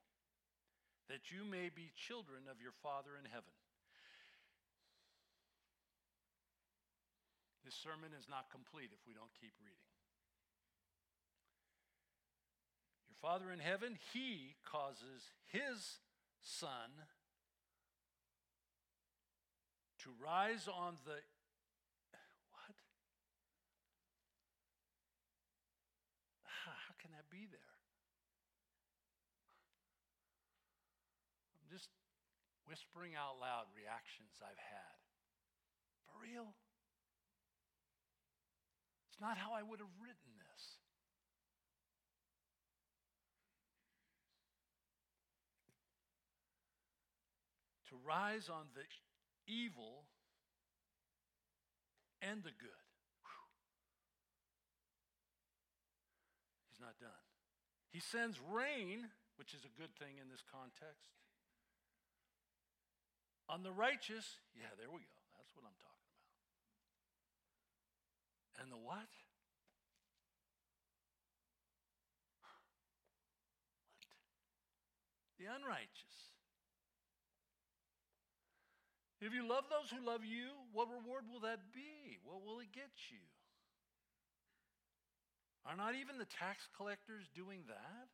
[1.08, 3.56] that you may be children of your Father in heaven.
[7.64, 9.88] This sermon is not complete if we don't keep reading.
[13.08, 16.04] Your Father in heaven, He causes His
[16.44, 16.92] sun
[20.04, 21.24] to rise on the
[27.30, 27.74] be there.
[31.62, 31.88] I'm just
[32.66, 34.98] whispering out loud reactions I've had.
[36.04, 36.50] For real?
[39.08, 40.62] It's not how I would have written this.
[47.90, 48.82] To rise on the
[49.46, 50.06] evil
[52.22, 52.80] and the good.
[56.80, 57.24] not done.
[57.90, 61.10] He sends rain, which is a good thing in this context.
[63.50, 65.20] On the righteous, yeah, there we go.
[65.34, 66.30] That's what I'm talking about.
[68.62, 69.10] And the what?
[72.38, 72.62] What?
[75.42, 76.30] The unrighteous.
[79.20, 82.22] If you love those who love you, what reward will that be?
[82.22, 83.20] What will it get you?
[85.68, 88.08] Are not even the tax collectors doing that?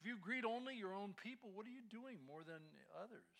[0.00, 2.62] If you greet only your own people, what are you doing more than
[2.96, 3.36] others?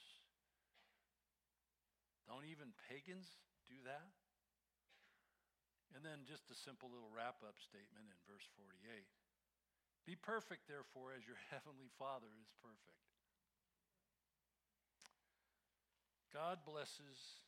[2.28, 3.26] Don't even pagans
[3.64, 4.12] do that?
[5.96, 8.76] And then just a simple little wrap up statement in verse 48
[10.06, 13.00] Be perfect, therefore, as your heavenly Father is perfect.
[16.30, 17.42] God blesses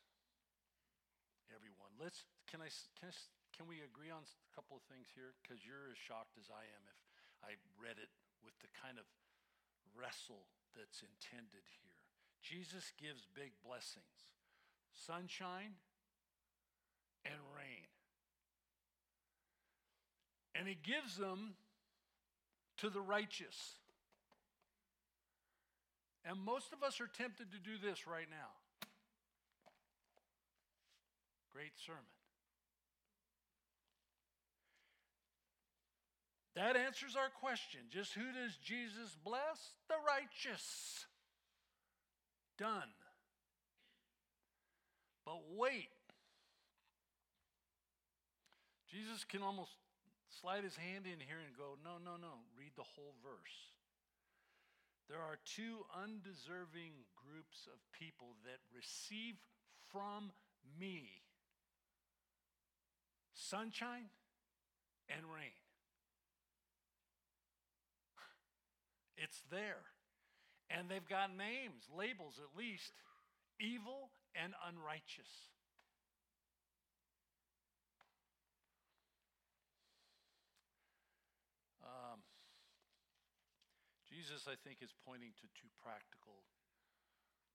[1.55, 1.95] everyone.
[2.03, 3.15] Let's can I can I
[3.53, 5.37] can we agree on a couple of things here?
[5.41, 7.01] Because you're as shocked as I am if
[7.45, 9.07] I read it with the kind of
[9.93, 11.97] wrestle that's intended here.
[12.41, 14.33] Jesus gives big blessings
[14.93, 15.79] sunshine
[17.25, 17.89] and rain.
[20.55, 21.55] And he gives them
[22.79, 23.79] to the righteous.
[26.25, 28.53] And most of us are tempted to do this right now.
[31.53, 32.22] Great sermon.
[36.55, 37.81] That answers our question.
[37.91, 39.73] Just who does Jesus bless?
[39.89, 41.07] The righteous.
[42.59, 42.93] Done.
[45.25, 45.89] But wait.
[48.91, 49.73] Jesus can almost
[50.41, 53.73] slide his hand in here and go, no, no, no, read the whole verse.
[55.09, 59.37] There are two undeserving groups of people that receive
[59.91, 60.33] from
[60.79, 61.23] me
[63.35, 64.09] sunshine
[65.09, 65.62] and rain.
[69.23, 69.87] It's there.
[70.67, 72.91] And they've got names, labels at least
[73.63, 75.31] evil and unrighteous.
[81.87, 82.19] Um,
[84.11, 86.43] Jesus, I think, is pointing to two practical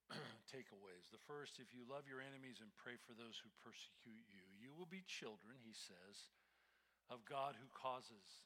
[0.53, 1.11] takeaways.
[1.11, 4.71] The first, if you love your enemies and pray for those who persecute you, you
[4.71, 6.31] will be children, he says,
[7.11, 8.45] of God who causes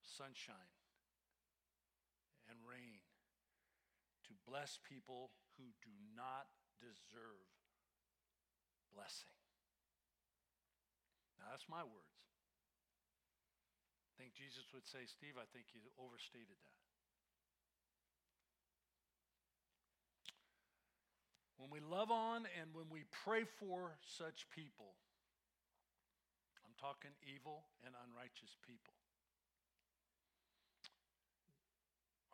[0.00, 0.83] sunshine
[2.50, 3.00] and rain
[4.28, 6.48] to bless people who do not
[6.80, 7.48] deserve
[8.92, 9.34] blessing.
[11.38, 12.14] Now, that's my words.
[14.08, 16.80] I think Jesus would say, Steve, I think you overstated that.
[21.58, 24.94] When we love on and when we pray for such people,
[26.62, 28.94] I'm talking evil and unrighteous people.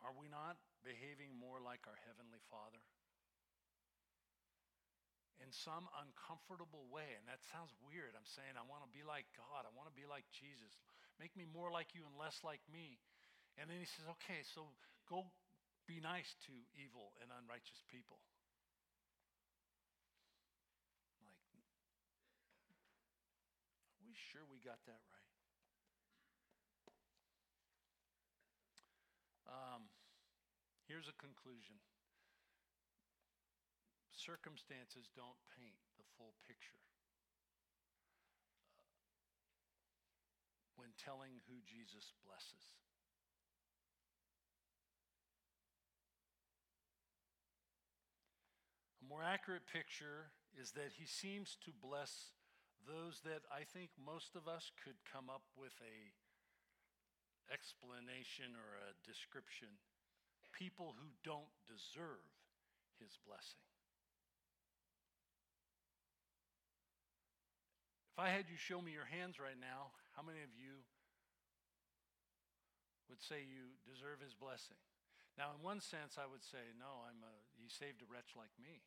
[0.01, 2.81] Are we not behaving more like our Heavenly Father?
[5.41, 8.13] In some uncomfortable way, and that sounds weird.
[8.13, 10.77] I'm saying I want to be like God, I want to be like Jesus.
[11.17, 13.01] Make me more like you and less like me.
[13.57, 14.69] And then he says, okay, so
[15.09, 15.25] go
[15.89, 18.21] be nice to evil and unrighteous people.
[21.21, 21.41] Like,
[23.97, 25.21] are we sure we got that right?
[29.51, 29.83] Um,
[30.91, 31.79] here's a conclusion
[34.11, 36.83] circumstances don't paint the full picture.
[38.75, 38.91] Uh,
[40.75, 42.75] when telling who Jesus blesses.
[48.99, 52.35] A more accurate picture is that he seems to bless
[52.83, 56.11] those that I think most of us could come up with a
[57.49, 59.79] explanation or a description
[60.51, 62.27] people who don't deserve
[62.99, 63.63] his blessing.
[68.13, 70.83] If I had you show me your hands right now, how many of you
[73.07, 74.77] would say you deserve his blessing?
[75.39, 78.51] Now, in one sense, I would say, no, I'm a, he saved a wretch like
[78.59, 78.83] me.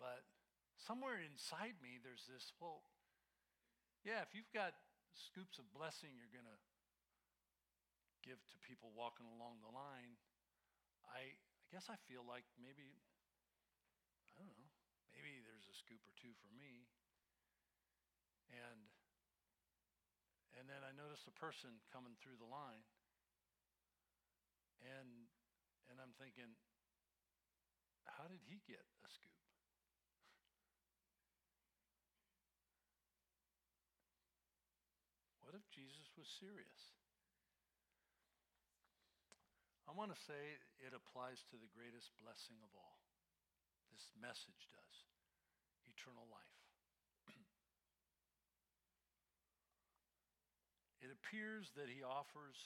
[0.00, 0.24] But
[0.80, 2.80] somewhere inside me, there's this, well,
[4.00, 4.72] yeah, if you've got
[5.12, 6.60] scoops of blessing you're going to
[8.28, 10.20] give to people walking along the line,
[11.08, 13.00] I, I guess I feel like maybe,
[14.36, 14.68] I don't know,
[15.16, 16.84] maybe there's a scoop or two for me.
[18.52, 18.92] And
[20.60, 22.84] and then I notice a person coming through the line.
[24.84, 25.32] And
[25.88, 26.52] and I'm thinking,
[28.04, 29.40] how did he get a scoop?
[35.48, 36.97] What if Jesus was serious?
[39.88, 43.00] I want to say it applies to the greatest blessing of all.
[43.88, 44.96] This message does
[45.88, 46.60] eternal life.
[51.00, 52.58] It appears that he offers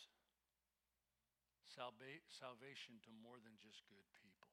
[1.79, 4.51] salva- salvation to more than just good people.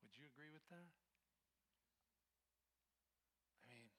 [0.00, 0.88] Would you agree with that?
[3.60, 3.92] I mean,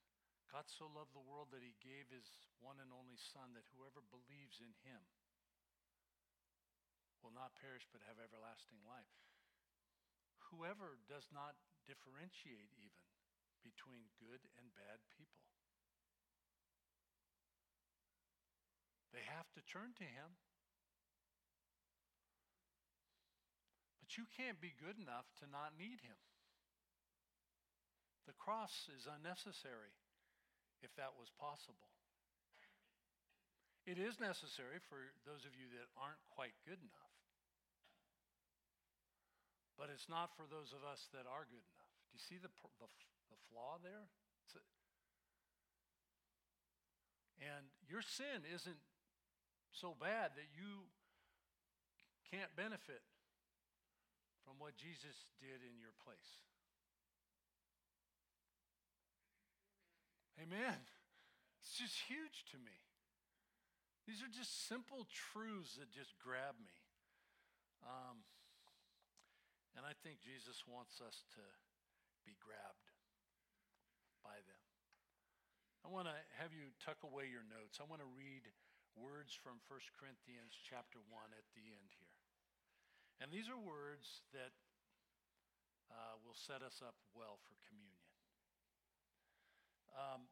[0.50, 2.26] God so loved the world that he gave his
[2.58, 5.06] one and only Son that whoever believes in him
[7.24, 9.16] will not perish but have everlasting life.
[10.52, 13.06] Whoever does not differentiate even
[13.62, 15.46] between good and bad people.
[19.14, 20.38] They have to turn to Him.
[24.00, 26.18] But you can't be good enough to not need Him.
[28.30, 29.98] The cross is unnecessary
[30.86, 31.90] if that was possible.
[33.90, 37.09] It is necessary for those of you that aren't quite good enough.
[39.80, 41.92] But it's not for those of us that are good enough.
[42.12, 42.52] Do you see the,
[42.84, 42.92] the,
[43.32, 44.12] the flaw there?
[44.52, 44.60] A,
[47.40, 48.84] and your sin isn't
[49.72, 50.84] so bad that you
[52.28, 53.00] can't benefit
[54.44, 56.44] from what Jesus did in your place.
[60.44, 60.76] Amen.
[61.64, 62.76] It's just huge to me.
[64.08, 66.76] These are just simple truths that just grab me.
[67.86, 68.26] Um,
[69.80, 71.44] and I think Jesus wants us to
[72.28, 72.92] be grabbed
[74.20, 74.64] by them.
[75.82, 77.80] I want to have you tuck away your notes.
[77.80, 78.44] I want to read
[79.00, 82.20] words from 1 Corinthians chapter 1 at the end here.
[83.24, 84.52] And these are words that
[85.88, 88.04] uh, will set us up well for communion.
[89.96, 90.28] Um,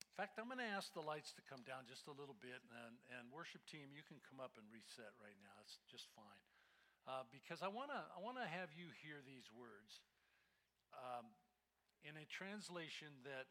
[0.00, 2.64] in fact, I'm going to ask the lights to come down just a little bit,
[2.88, 5.52] and, and worship team, you can come up and reset right now.
[5.60, 6.40] It's just fine,
[7.08, 10.00] uh, because I want to I want to have you hear these words
[10.92, 11.32] um,
[12.04, 13.48] in a translation that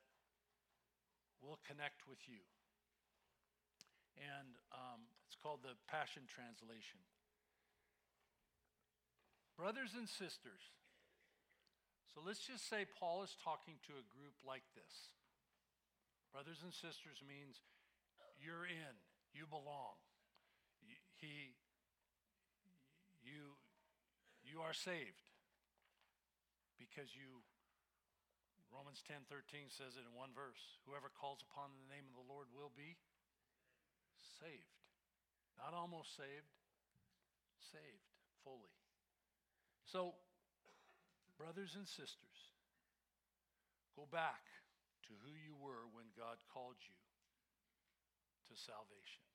[1.41, 2.43] will connect with you,
[4.19, 7.01] and um, it's called the Passion Translation.
[9.55, 10.63] Brothers and sisters,
[12.13, 15.13] so let's just say Paul is talking to a group like this.
[16.31, 17.59] Brothers and sisters means
[18.39, 18.95] you're in,
[19.35, 19.99] you belong.
[21.19, 21.58] He,
[23.29, 23.53] you,
[24.41, 25.29] you are saved
[26.81, 27.45] because you,
[28.73, 32.25] Romans 10 13 says it in one verse whoever calls upon the name of the
[32.25, 32.97] Lord will be
[34.41, 34.81] saved.
[35.61, 36.49] Not almost saved,
[37.59, 38.09] saved
[38.41, 38.73] fully.
[39.85, 40.15] So,
[41.37, 42.55] brothers and sisters,
[43.93, 44.47] go back
[45.09, 46.97] to who you were when God called you
[48.49, 49.28] to salvation.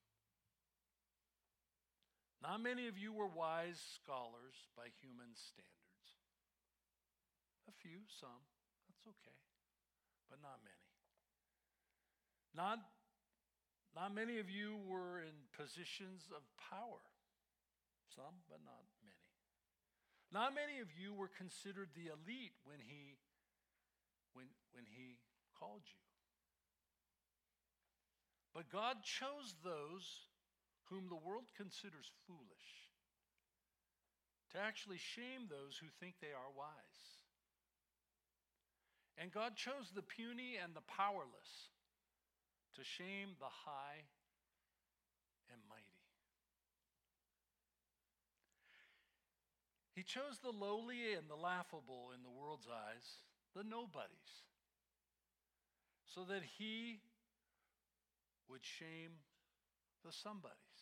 [2.45, 6.09] Not many of you were wise scholars by human standards.
[7.64, 8.45] A few, some,
[8.84, 9.40] that's okay,
[10.28, 10.84] but not many.
[12.53, 12.84] Not,
[13.97, 17.01] not many of you were in positions of power.
[18.12, 19.24] Some, but not many.
[20.28, 23.16] Not many of you were considered the elite when he,
[24.36, 25.16] when, when he
[25.57, 26.05] called you.
[28.53, 30.28] But God chose those
[30.91, 32.93] whom the world considers foolish
[34.53, 37.01] to actually shame those who think they are wise.
[39.18, 41.70] And God chose the puny and the powerless
[42.76, 44.07] to shame the high
[45.51, 45.82] and mighty.
[49.95, 53.22] He chose the lowly and the laughable in the world's eyes,
[53.55, 54.43] the nobodies
[56.14, 57.01] so that he
[58.49, 59.11] would shame
[60.05, 60.74] the somebodies.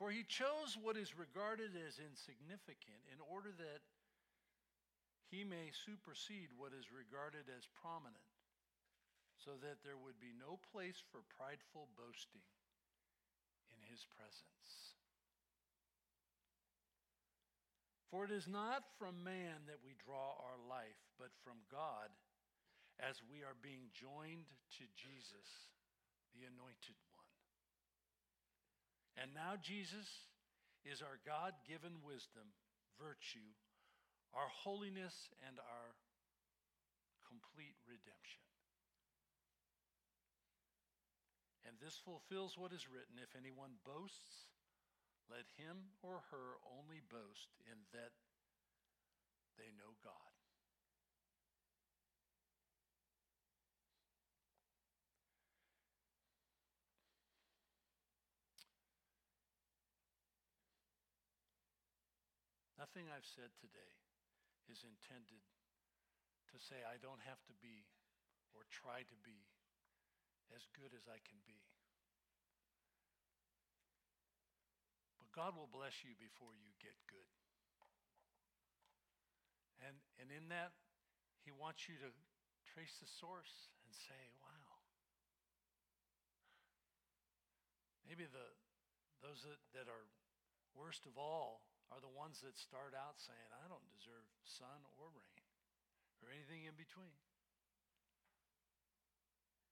[0.00, 3.84] For he chose what is regarded as insignificant in order that
[5.28, 8.32] he may supersede what is regarded as prominent,
[9.36, 12.48] so that there would be no place for prideful boasting
[13.68, 14.96] in his presence.
[18.08, 22.08] For it is not from man that we draw our life, but from God
[22.96, 24.48] as we are being joined
[24.80, 25.68] to Jesus,
[26.32, 26.96] the anointed.
[29.20, 30.08] And now Jesus
[30.80, 32.56] is our God given wisdom,
[32.96, 33.52] virtue,
[34.32, 35.12] our holiness,
[35.44, 35.88] and our
[37.28, 38.40] complete redemption.
[41.68, 44.48] And this fulfills what is written if anyone boasts,
[45.28, 48.16] let him or her only boast in that
[49.60, 50.29] they know God.
[62.80, 63.92] Nothing I've said today
[64.72, 65.44] is intended
[66.48, 67.84] to say I don't have to be
[68.56, 69.36] or try to be
[70.56, 71.60] as good as I can be.
[75.20, 77.28] But God will bless you before you get good.
[79.84, 80.72] And, and in that,
[81.44, 82.08] He wants you to
[82.64, 84.72] trace the source and say, wow.
[88.08, 88.46] Maybe the,
[89.20, 90.08] those that, that are
[90.72, 91.60] worst of all
[91.90, 95.46] are the ones that start out saying, I don't deserve sun or rain
[96.22, 97.18] or anything in between.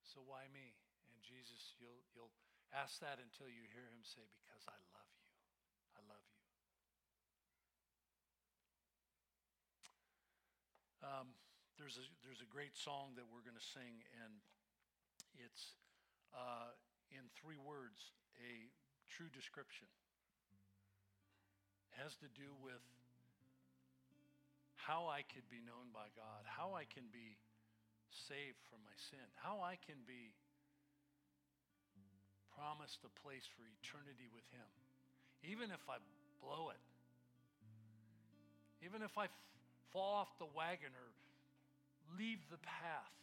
[0.03, 0.75] So why me?
[1.07, 2.35] And Jesus, you'll, you'll
[2.75, 5.31] ask that until you hear him say, Because I love you.
[5.95, 6.39] I love you.
[10.99, 11.29] Um,
[11.79, 14.43] there's, a, there's a great song that we're going to sing, and
[15.39, 15.79] it's
[16.35, 16.75] uh,
[17.15, 18.11] in three words
[18.43, 18.67] a
[19.07, 19.87] true description
[21.97, 22.83] has to do with
[24.77, 27.37] how I could be known by God, how I can be
[28.09, 30.33] saved from my sin, how I can be
[32.57, 34.67] promised a place for eternity with Him.
[35.47, 36.03] even if I
[36.43, 36.83] blow it,
[38.83, 39.45] even if I f-
[39.93, 41.09] fall off the wagon or
[42.19, 43.15] leave the path,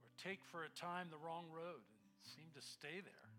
[0.00, 3.33] or take for a time the wrong road and seem to stay there.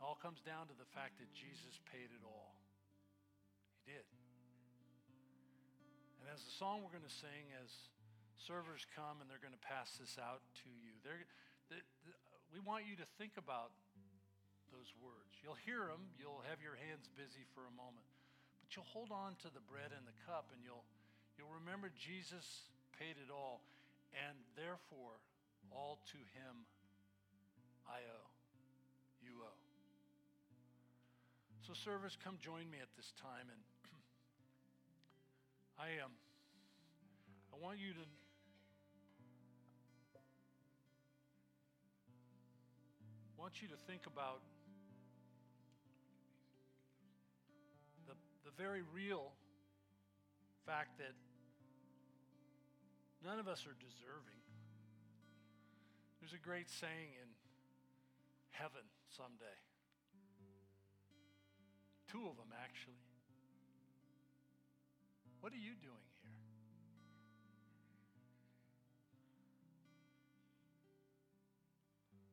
[0.00, 2.56] It all comes down to the fact that Jesus paid it all.
[3.84, 4.08] He did.
[6.24, 7.68] And as the song we're going to sing, as
[8.40, 11.84] servers come and they're going to pass this out to you, they,
[12.48, 13.76] we want you to think about
[14.72, 15.36] those words.
[15.44, 18.08] You'll hear them, you'll have your hands busy for a moment,
[18.64, 20.88] but you'll hold on to the bread and the cup and you'll,
[21.36, 23.60] you'll remember Jesus paid it all,
[24.16, 25.20] and therefore,
[25.68, 26.64] all to him
[27.84, 28.29] I owe.
[31.66, 33.60] So, servers, come join me at this time, and
[35.78, 36.06] I am.
[36.06, 36.12] Um,
[37.52, 38.06] I want you to
[43.36, 44.40] want you to think about
[48.06, 49.32] the, the very real
[50.66, 51.12] fact that
[53.24, 54.40] none of us are deserving.
[56.20, 57.28] There's a great saying in
[58.50, 59.56] heaven someday.
[62.10, 62.98] Two of them, actually.
[65.40, 66.42] What are you doing here?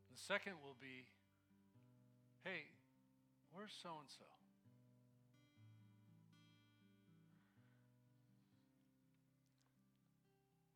[0.10, 1.06] The second will be
[2.44, 2.66] hey,
[3.54, 4.26] where's so and so?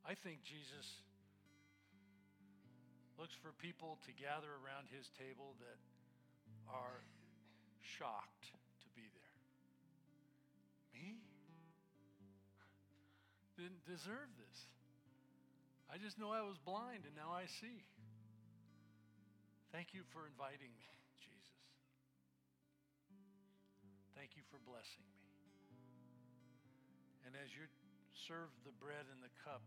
[0.06, 1.02] I think Jesus
[3.18, 5.80] looks for people to gather around his table that
[6.70, 7.02] are
[7.82, 8.61] shocked
[13.62, 14.58] Didn't deserve this.
[15.86, 17.86] I just know I was blind and now I see.
[19.70, 20.90] Thank you for inviting me,
[21.22, 21.62] Jesus.
[24.18, 25.22] Thank you for blessing me.
[27.30, 27.70] And as you
[28.26, 29.62] serve the bread and the cup,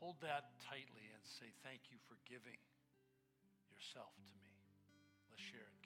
[0.00, 2.60] Hold that tightly and say, Thank you for giving
[3.72, 4.52] yourself to me.
[5.30, 5.85] Let's share it.